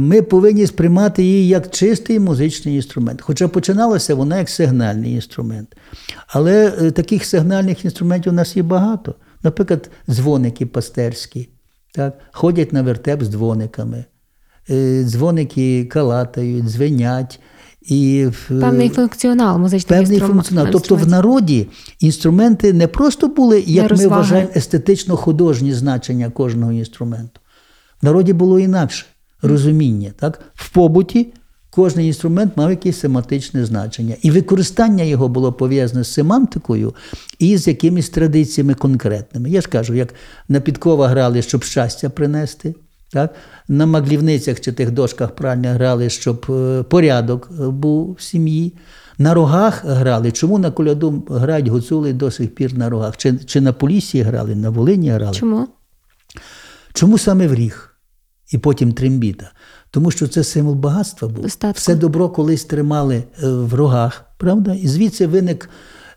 ми 0.00 0.22
повинні 0.22 0.66
сприймати 0.66 1.22
її 1.22 1.48
як 1.48 1.70
чистий 1.70 2.18
музичний 2.20 2.76
інструмент. 2.76 3.22
Хоча 3.22 3.48
починалася 3.48 4.14
вона 4.14 4.38
як 4.38 4.48
сигнальний 4.48 5.12
інструмент. 5.14 5.76
Але 6.28 6.72
е, 6.82 6.90
таких 6.90 7.24
сигнальних 7.24 7.84
інструментів 7.84 8.32
у 8.32 8.36
нас 8.36 8.56
є 8.56 8.62
багато. 8.62 9.14
Наприклад, 9.42 9.90
дзвоники 10.10 10.66
пастерські, 10.66 11.48
так? 11.94 12.18
ходять 12.32 12.72
на 12.72 12.82
вертеп 12.82 13.22
з 13.24 13.28
дзвониками, 13.28 14.04
Е, 14.70 15.04
дзвоники 15.04 15.84
калатають, 15.84 16.64
дзвенять. 16.64 17.40
І 17.82 18.26
в- 18.26 18.60
Певний 18.60 18.88
функціонал 18.88 19.58
музичних 19.58 19.88
певний 19.88 20.18
інструментів. 20.18 20.34
функціонал. 20.50 20.72
Тобто 20.72 20.94
в 20.96 21.06
народі 21.06 21.68
інструменти 22.00 22.72
не 22.72 22.86
просто 22.88 23.28
були, 23.28 23.64
як 23.66 23.90
ми 23.90 24.06
вважаємо, 24.06 24.50
естетично-художні 24.56 25.72
значення 25.72 26.30
кожного 26.30 26.72
інструменту. 26.72 27.40
В 28.02 28.04
народі 28.04 28.32
було 28.32 28.58
інакше 28.58 29.06
розуміння. 29.42 30.12
Так? 30.18 30.40
В 30.54 30.68
побуті 30.68 31.32
кожен 31.70 32.04
інструмент 32.04 32.56
мав 32.56 32.70
якесь 32.70 33.00
семантичне 33.00 33.66
значення. 33.66 34.14
І 34.22 34.30
використання 34.30 35.04
його 35.04 35.28
було 35.28 35.52
пов'язане 35.52 36.04
з 36.04 36.12
семантикою 36.12 36.94
і 37.38 37.56
з 37.56 37.68
якимись 37.68 38.08
традиціями 38.08 38.74
конкретними. 38.74 39.50
Я 39.50 39.60
ж 39.60 39.68
кажу, 39.68 39.94
як 39.94 40.14
на 40.48 40.60
підкова 40.60 41.08
грали, 41.08 41.42
щоб 41.42 41.64
щастя 41.64 42.10
принести. 42.10 42.74
Так? 43.12 43.34
На 43.68 43.86
маглівницях 43.86 44.60
чи 44.60 44.72
тих 44.72 44.90
дошках 44.90 45.30
пральня 45.30 45.72
грали, 45.72 46.10
щоб 46.10 46.46
е, 46.50 46.82
порядок 46.82 47.50
е, 47.60 47.68
був 47.68 48.16
в 48.18 48.22
сім'ї. 48.22 48.76
На 49.18 49.34
рогах 49.34 49.84
грали. 49.84 50.32
Чому 50.32 50.58
на 50.58 50.70
коляду 50.70 51.24
грають 51.30 51.68
гуцули 51.68 52.12
до 52.12 52.30
сих 52.30 52.54
пір 52.54 52.78
на 52.78 52.88
рогах? 52.88 53.16
Чи, 53.16 53.34
чи 53.38 53.60
на 53.60 53.72
Поліссі 53.72 54.22
грали, 54.22 54.54
на 54.54 54.70
Волині 54.70 55.10
грали? 55.10 55.34
Чому? 55.34 55.68
Чому 56.92 57.18
саме 57.18 57.46
в 57.46 57.54
ріг? 57.54 57.95
І 58.52 58.58
потім 58.58 58.92
трембіта? 58.92 59.50
Тому 59.90 60.10
що 60.10 60.28
це 60.28 60.44
символ 60.44 60.74
багатства 60.74 61.28
був. 61.28 61.42
Достатку. 61.42 61.78
Все 61.78 61.94
добро 61.94 62.28
колись 62.28 62.64
тримали 62.64 63.16
е, 63.16 63.48
в 63.48 63.74
рогах, 63.74 64.24
правда? 64.36 64.74
І 64.74 64.88
звідси 64.88 65.26
виник 65.26 65.70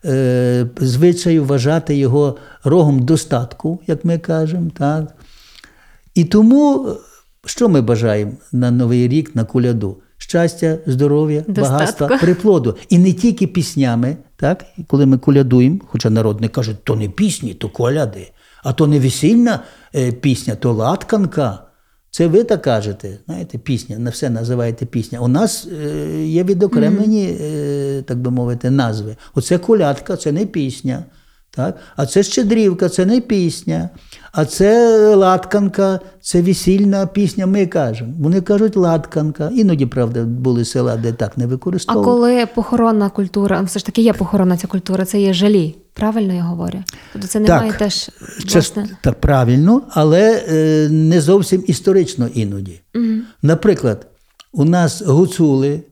е, 0.05 0.69
звичай 0.79 1.39
вважати 1.39 1.95
його 1.95 2.37
рогом 2.63 2.99
достатку, 2.99 3.79
як 3.87 4.05
ми 4.05 4.17
кажемо. 4.17 4.69
Так? 4.77 5.15
І 6.15 6.25
тому, 6.25 6.89
що 7.45 7.69
ми 7.69 7.81
бажаємо 7.81 8.31
на 8.51 8.71
Новий 8.71 9.07
рік, 9.07 9.35
на 9.35 9.43
коляду? 9.43 9.97
Щастя, 10.17 10.77
здоров'я, 10.85 11.43
багатства, 11.47 12.07
приплоду. 12.07 12.77
І 12.89 12.97
не 12.97 13.13
тільки 13.13 13.47
піснями, 13.47 14.17
так? 14.35 14.65
І 14.77 14.83
коли 14.83 15.05
ми 15.05 15.17
колядуємо, 15.17 15.79
хоча 15.87 16.09
народ 16.09 16.41
не 16.41 16.47
каже, 16.47 16.75
то 16.83 16.95
не 16.95 17.09
пісні, 17.09 17.53
то 17.53 17.69
коляди, 17.69 18.31
а 18.63 18.73
то 18.73 18.87
не 18.87 18.99
весільна 18.99 19.59
е, 19.95 20.11
пісня, 20.11 20.55
то 20.55 20.73
латканка. 20.73 21.68
Це 22.11 22.27
ви 22.27 22.43
так 22.43 22.61
кажете, 22.61 23.17
знаєте, 23.25 23.57
пісня, 23.57 23.99
на 23.99 24.09
все 24.09 24.29
називаєте 24.29 24.85
пісня. 24.85 25.19
У 25.19 25.27
нас 25.27 25.67
е, 25.67 26.25
є 26.25 26.43
відокремлені, 26.43 27.37
е, 27.41 28.03
так 28.05 28.17
би 28.17 28.31
мовити, 28.31 28.69
назви. 28.69 29.15
Оце 29.35 29.57
колядка, 29.57 30.17
це 30.17 30.31
не 30.31 30.45
пісня. 30.45 31.03
Так? 31.51 31.77
А 31.95 32.05
це 32.05 32.23
щедрівка, 32.23 32.89
це 32.89 33.05
не 33.05 33.21
пісня. 33.21 33.89
А 34.31 34.45
це 34.45 35.15
латканка, 35.15 35.99
це 36.21 36.41
весільна 36.41 37.05
пісня, 37.05 37.45
ми 37.45 37.65
кажемо. 37.65 38.13
Вони 38.19 38.41
кажуть 38.41 38.77
латканка. 38.77 39.51
Іноді, 39.53 39.85
правда, 39.85 40.23
були 40.23 40.65
села, 40.65 40.97
де 40.97 41.13
так 41.13 41.38
не 41.38 41.49
А 41.88 41.93
коли 41.93 42.45
похоронна 42.45 43.09
культура, 43.09 43.62
все 43.62 43.79
ж 43.79 43.85
таки 43.85 44.01
є 44.01 44.13
похоронна 44.13 44.57
ця 44.57 44.67
культура, 44.67 45.05
це 45.05 45.21
є 45.21 45.33
жалі. 45.33 45.75
Правильно 45.93 46.33
я 46.33 46.43
говорю? 46.43 46.83
Тобто 47.13 47.27
це 47.27 47.39
немає 47.39 47.73
теж 47.73 47.93
Част- 48.45 48.53
власне. 48.53 48.97
так, 49.03 49.21
правильно, 49.21 49.81
але 49.89 50.43
е, 50.49 50.89
не 50.89 51.21
зовсім 51.21 51.63
історично 51.67 52.27
іноді. 52.33 52.81
Наприклад, 53.41 54.07
у 54.51 54.65
нас 54.65 55.01
гуцули 55.01 55.83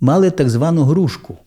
мали 0.00 0.30
так 0.30 0.50
звану 0.50 0.82
грушку. 0.84 1.38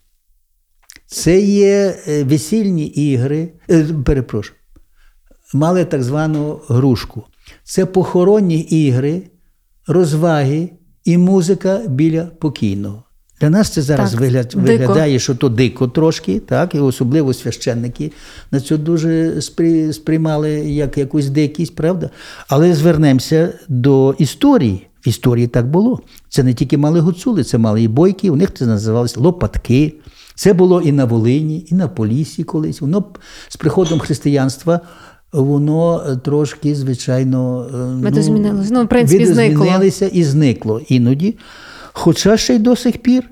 Це 1.12 1.40
є 1.42 1.96
е, 2.08 2.24
весільні 2.24 2.86
ігри, 2.86 3.50
е, 3.70 3.86
перепрошую, 4.06 4.60
мали 5.54 5.86
так 5.86 6.04
звану 6.04 6.60
грушку. 6.68 7.24
Це 7.64 7.86
похоронні 7.86 8.60
ігри, 8.60 9.22
розваги 9.88 10.70
і 11.06 11.18
музика 11.18 11.82
біля 11.88 12.24
покійного. 12.24 13.04
Для 13.42 13.50
нас 13.50 13.70
це 13.70 13.82
зараз 13.82 14.12
Так, 14.12 14.20
вигляд, 14.20 14.48
дико. 14.48 14.60
виглядає, 14.60 15.20
що 15.20 15.36
то 15.36 15.50
дико 15.50 15.88
трошки, 15.88 16.40
так, 16.40 16.76
і 16.76 16.80
особливо 16.80 17.34
священники 17.34 18.12
на 18.52 18.62
це 18.62 18.78
дуже 18.78 19.42
сприймали 19.94 20.52
як 20.52 20.98
якусь 20.98 21.28
дикість, 21.28 21.76
правда? 21.76 22.10
Але 22.48 22.74
звернемося 22.74 23.54
до 23.68 24.16
історії. 24.18 24.86
В 25.06 25.08
історії 25.08 25.48
так 25.48 25.70
було. 25.70 26.00
Це 26.30 26.44
не 26.44 26.54
тільки 26.54 26.78
мали 26.78 27.00
гуцули, 27.00 27.44
це 27.44 27.58
мали 27.58 27.84
і 27.84 27.88
бойки, 27.88 28.30
у 28.30 28.36
них 28.36 28.54
це 28.54 28.66
називалося 28.66 29.20
лопатки. 29.20 29.94
Це 30.40 30.54
було 30.54 30.82
і 30.82 30.92
на 30.92 31.06
Волині, 31.06 31.66
і 31.72 31.76
на 31.76 31.88
Поліссі 31.88 32.44
колись. 32.44 32.82
Воно 32.82 33.06
з 33.50 33.56
приходом 33.58 34.00
християнства. 34.00 34.80
Воно 35.34 36.04
е, 36.10 36.16
трошки, 36.16 36.76
звичайно, 36.76 37.68
е, 37.74 37.78
Ну, 38.72 38.84
в 38.84 38.88
принципі, 38.88 39.24
видозмінилося 39.26 40.08
і 40.08 40.24
зникло 40.24 40.82
іноді. 40.88 41.38
Хоча 41.94 42.38
ще 42.38 42.56
й 42.56 42.60
до 42.60 42.76
сих 42.76 42.98
пір 42.98 43.30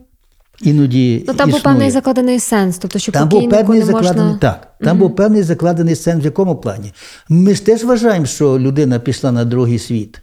іноді. 0.62 1.26
Ну 1.28 1.34
там 1.34 1.50
був 1.50 1.64
певний 1.64 1.92
закладений 1.92 2.40
сенс, 2.40 2.78
тобто 2.78 3.00
що 3.00 3.12
Там 3.12 3.30
був 3.30 3.50
певний 3.50 3.80
не 3.80 3.86
закладений 3.86 4.24
можна... 4.24 4.40
так. 4.40 4.74
Там 4.82 5.00
був 5.00 5.16
певний 5.16 5.44
закладений 5.44 5.96
сенс 5.96 6.24
в 6.24 6.26
якому 6.26 6.56
плані. 6.56 6.94
Ми 7.30 7.56
ж 7.56 7.66
теж 7.66 7.84
вважаємо, 7.84 8.26
що 8.26 8.60
людина 8.60 9.00
пішла 9.00 9.32
на 9.32 9.46
другий 9.46 9.80
світ. 9.80 10.22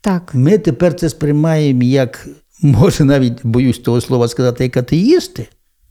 Так. 0.00 0.30
Ми 0.34 0.58
тепер 0.58 0.94
це 0.94 1.08
сприймаємо 1.08 1.82
як, 1.82 2.28
може, 2.62 3.04
навіть 3.04 3.38
боюсь 3.42 3.78
того 3.78 4.00
слова 4.00 4.28
сказати, 4.28 4.64
як 4.64 4.76
атеїсти. 4.76 5.48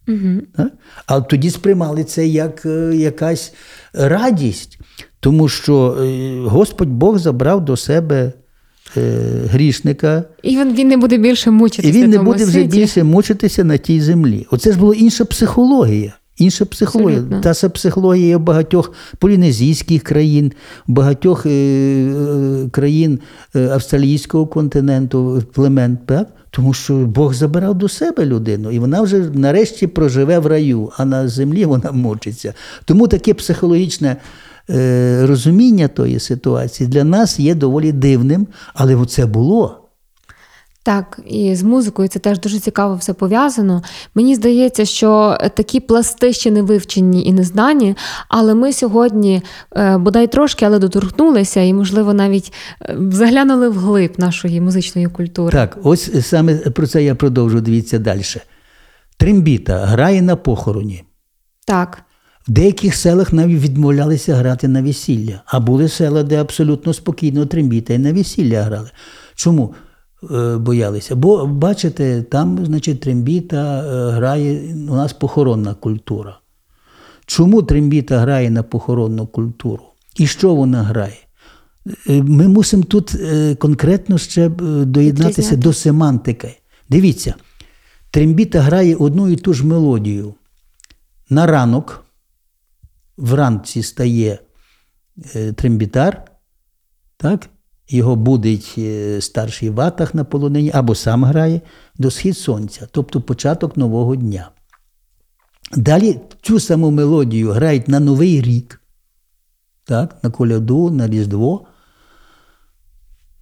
Угу. 0.08 0.68
А 1.06 1.22
тоді 1.22 1.50
сприймали 1.50 2.04
це 2.04 2.28
як 2.28 2.66
е, 2.66 2.96
якась 2.96 3.54
радість, 3.94 4.80
тому 5.20 5.50
що 5.50 5.98
е, 6.02 6.40
Господь 6.48 6.90
Бог 6.90 7.18
забрав 7.18 7.66
до 7.66 7.78
себе 7.78 8.32
е, 8.98 9.02
грішника, 9.50 10.24
І 10.44 10.58
він, 10.58 10.74
він 10.74 10.88
не 10.88 10.98
буде 10.98 11.18
більше 11.18 11.50
і 11.50 11.54
мучитися 11.54 11.94
він 11.94 12.10
не 12.10 12.20
буде 12.20 12.44
вже 12.44 12.54
світі. 12.54 12.78
більше 12.78 13.04
мучитися 13.04 13.64
на 13.64 13.78
тій 13.78 14.02
землі. 14.02 14.48
Оце 14.52 14.72
ж 14.72 14.80
була 14.80 14.96
інша 14.96 15.26
психологія. 15.26 16.14
Інша 16.38 16.66
психологія. 16.66 17.18
Абсолютно. 17.20 17.42
Та 17.42 17.54
сама 17.54 17.72
психологія 17.72 18.40
багатьох 18.40 18.94
полінезійських 19.18 20.04
країн, 20.04 20.52
багатьох 20.88 21.46
е, 21.46 21.50
е, 21.50 22.70
країн 22.72 23.20
е, 23.56 23.68
австралійського 23.70 24.48
континенту, 24.48 25.44
племен. 25.54 25.98
Так? 26.06 26.28
Тому 26.50 26.74
що 26.74 26.94
Бог 26.94 27.34
забирав 27.34 27.76
до 27.76 27.90
себе 27.90 28.26
людину, 28.26 28.72
і 28.72 28.80
вона 28.80 29.02
вже 29.02 29.20
нарешті 29.34 29.88
проживе 29.88 30.40
в 30.40 30.48
раю, 30.48 30.92
а 30.98 31.06
на 31.06 31.28
землі 31.28 31.66
вона 31.66 31.92
мучиться. 31.92 32.54
Тому 32.86 33.08
таке 33.08 33.34
психологічне 33.34 34.16
е, 34.70 35.26
розуміння 35.28 35.88
тої 35.88 36.20
ситуації 36.20 36.90
для 36.90 37.04
нас 37.04 37.40
є 37.40 37.56
доволі 37.56 37.92
дивним, 37.92 38.48
але 38.74 39.06
це 39.06 39.26
було. 39.26 39.83
Так, 40.86 41.20
і 41.28 41.56
з 41.56 41.64
музикою 41.64 42.08
це 42.08 42.20
теж 42.20 42.40
дуже 42.40 42.60
цікаво 42.60 42.96
все 42.96 43.14
пов'язано. 43.14 43.84
Мені 44.16 44.36
здається, 44.36 44.86
що 44.86 45.38
такі 45.56 45.80
пласти 45.80 46.34
ще 46.34 46.52
не 46.52 46.62
вивчені 46.62 47.26
і 47.26 47.34
не 47.34 47.44
знані, 47.44 47.96
але 48.30 48.56
ми 48.56 48.74
сьогодні 48.74 49.42
е, 49.76 49.98
бодай 49.98 50.28
трошки, 50.28 50.66
але 50.66 50.80
доторкнулися, 50.80 51.62
і, 51.62 51.74
можливо, 51.74 52.14
навіть 52.14 52.54
е, 52.82 52.98
заглянули 53.12 53.70
вглиб 53.70 54.14
нашої 54.18 54.62
музичної 54.62 55.08
культури. 55.08 55.52
Так, 55.52 55.78
ось 55.84 56.28
саме 56.28 56.56
про 56.56 56.88
це 56.88 57.04
я 57.04 57.16
продовжу. 57.16 57.62
Дивіться 57.62 58.00
далі. 58.00 58.24
Трембіта 59.18 59.86
грає 59.86 60.22
на 60.22 60.36
похороні. 60.36 61.04
Так. 61.66 62.04
В 62.48 62.52
деяких 62.52 62.96
селах 62.96 63.34
навіть 63.34 63.62
відмовлялися 63.62 64.36
грати 64.36 64.68
на 64.68 64.82
весілля, 64.82 65.42
а 65.46 65.60
були 65.60 65.90
села, 65.90 66.24
де 66.24 66.42
абсолютно 66.42 66.94
спокійно 66.94 67.46
трембіта 67.46 67.94
і 67.94 67.98
на 67.98 68.14
весілля 68.14 68.64
грали. 68.64 68.90
Чому 69.36 69.76
боялися? 70.60 71.16
Бо, 71.16 71.46
бачите, 71.46 72.22
там, 72.22 72.66
значить, 72.66 73.00
трембіта 73.00 73.84
е, 73.84 74.12
грає 74.12 74.74
у 74.74 74.96
нас 74.96 75.14
похоронна 75.14 75.74
культура. 75.74 76.40
Чому 77.26 77.64
трембіта 77.64 78.20
грає 78.20 78.50
на 78.50 78.64
похоронну 78.64 79.28
культуру? 79.28 79.84
І 80.18 80.28
що 80.28 80.56
вона 80.56 80.84
грає? 80.84 81.18
Е, 82.10 82.24
Ми 82.24 82.48
мусимо 82.48 82.84
тут 82.84 83.16
е, 83.16 83.56
конкретно 83.56 84.18
ще 84.18 84.46
е, 84.46 84.50
доєднатися 84.86 85.56
до 85.56 85.74
семантики. 85.74 86.58
Дивіться, 86.90 87.36
трембіта 88.12 88.62
грає 88.62 88.96
одну 88.96 89.30
і 89.30 89.36
ту 89.36 89.54
ж 89.54 89.66
мелодію. 89.66 90.34
На 91.30 91.48
ранок 91.48 92.06
вранці 93.18 93.84
стає 93.84 94.40
е, 95.36 95.54
трембітар, 95.54 96.24
так? 97.18 97.50
Його 97.90 98.16
будить 98.16 98.76
е, 98.78 99.22
старший 99.22 99.70
ватах 99.70 100.16
на 100.16 100.24
полонині, 100.24 100.72
або 100.74 100.96
сам 100.96 101.24
грає 101.26 101.62
до 101.96 102.12
схід 102.12 102.38
сонця, 102.38 102.88
тобто 102.92 103.22
початок 103.22 103.78
нового 103.78 104.16
дня. 104.16 104.50
Далі 105.76 106.20
цю 106.42 106.60
саму 106.60 106.92
мелодію 106.92 107.52
грають 107.52 107.88
на 107.88 108.00
Новий 108.00 108.42
рік. 108.42 108.80
так, 109.86 110.24
на 110.24 110.30
коляду, 110.30 110.90
на 110.90 111.08
Різдво. 111.08 111.66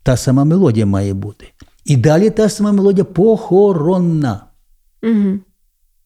Та 0.04 0.18
сама 0.18 0.44
мелодія 0.44 0.86
має 0.86 1.14
бути. 1.14 1.52
І 1.86 1.98
далі 1.98 2.30
та 2.30 2.50
сама 2.50 2.72
мелодія 2.72 3.06
похоронна. 3.06 4.46
Угу. 5.04 5.40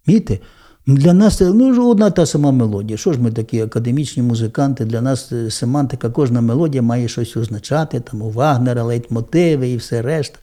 Мієте? 0.08 0.40
Для 0.88 1.14
нас 1.14 1.38
це 1.38 1.54
ну, 1.54 1.90
одна 1.90 2.10
та 2.10 2.26
сама 2.26 2.52
мелодія. 2.52 2.98
Що 2.98 3.14
ж 3.14 3.22
ми 3.22 3.32
такі 3.32 3.62
академічні 3.62 4.24
музиканти? 4.24 4.86
Для 4.86 5.02
нас 5.02 5.32
е, 5.32 5.52
семантика, 5.52 6.10
кожна 6.10 6.42
мелодія 6.42 6.82
має 6.82 7.08
щось 7.08 7.38
означати, 7.38 8.00
там 8.00 8.22
у 8.22 8.30
Вагнера, 8.30 8.84
лейтмотиви 8.84 9.70
і 9.70 9.78
все 9.78 10.02
решта. 10.02 10.40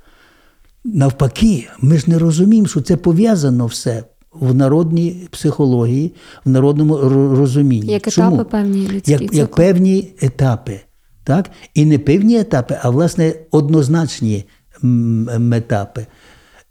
Навпаки, 0.85 1.69
ми 1.81 1.99
ж 1.99 2.11
не 2.11 2.19
розуміємо, 2.19 2.69
що 2.69 2.81
це 2.81 2.97
пов'язано 2.97 3.67
все 3.67 4.05
в 4.33 4.55
народній 4.55 5.29
психології, 5.31 6.15
в 6.45 6.49
народному 6.49 6.97
розумінні. 7.37 7.93
Як 7.93 8.11
Чому? 8.11 8.35
етапи 8.35 8.51
певні 8.51 8.89
людські 8.89 9.13
як, 9.13 9.35
як 9.35 9.55
певні 9.55 10.15
етапи. 10.21 10.81
Так? 11.25 11.51
І 11.75 11.85
не 11.85 11.99
певні 11.99 12.39
етапи, 12.39 12.79
а 12.83 12.91
власне 12.91 13.35
однозначні 13.51 14.45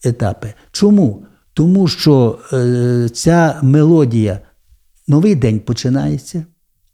етапи. 0.04 0.54
Чому? 0.72 1.26
Тому 1.54 1.88
що 1.88 2.40
е, 2.54 3.10
ця 3.14 3.60
мелодія, 3.62 4.40
новий 5.08 5.36
день 5.36 5.60
починається, 5.60 6.46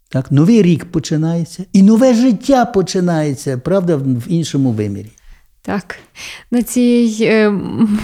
так? 0.09 0.31
новий 0.31 0.61
рік 0.61 0.85
починається, 0.91 1.63
і 1.73 1.83
нове 1.83 2.13
життя 2.13 2.65
починається, 2.65 3.57
правда, 3.57 3.95
в 3.95 4.23
іншому 4.27 4.71
вимірі. 4.71 5.11
Так, 5.67 5.95
на 6.51 6.63
цій 6.63 7.17
е, 7.21 7.49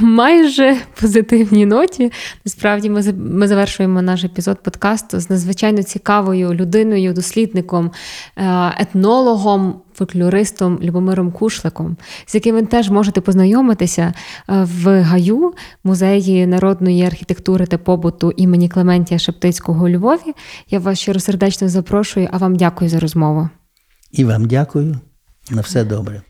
майже 0.01 0.77
позитивній 1.01 1.65
ноті 1.65 2.11
насправді 2.45 2.89
ми, 2.89 3.13
ми 3.17 3.47
завершуємо 3.47 4.01
наш 4.01 4.23
епізод 4.23 4.63
подкасту 4.63 5.19
з 5.19 5.29
надзвичайно 5.29 5.83
цікавою 5.83 6.53
людиною, 6.53 7.13
дослідником, 7.13 7.91
е, 8.37 8.73
етнологом, 8.77 9.81
фольклористом 9.93 10.79
Любомиром 10.81 11.31
Кушликом, 11.31 11.97
з 12.25 12.35
яким 12.35 12.55
ви 12.55 12.61
теж 12.61 12.89
можете 12.89 13.21
познайомитися 13.21 14.01
е, 14.01 14.13
в 14.47 15.01
Гаю, 15.01 15.53
музеї 15.83 16.47
народної 16.47 17.03
архітектури 17.05 17.65
та 17.65 17.77
побуту 17.77 18.31
імені 18.31 18.69
Клементія 18.69 19.19
Шептицького 19.19 19.85
у 19.85 19.89
Львові. 19.89 20.33
Я 20.69 20.79
вас 20.79 20.99
щиросердечно 20.99 21.69
запрошую, 21.69 22.29
а 22.31 22.37
вам 22.37 22.55
дякую 22.55 22.89
за 22.89 22.99
розмову. 22.99 23.49
І 24.11 24.25
вам 24.25 24.45
дякую. 24.45 24.99
На 25.51 25.61
все 25.61 25.83
добре. 25.83 26.21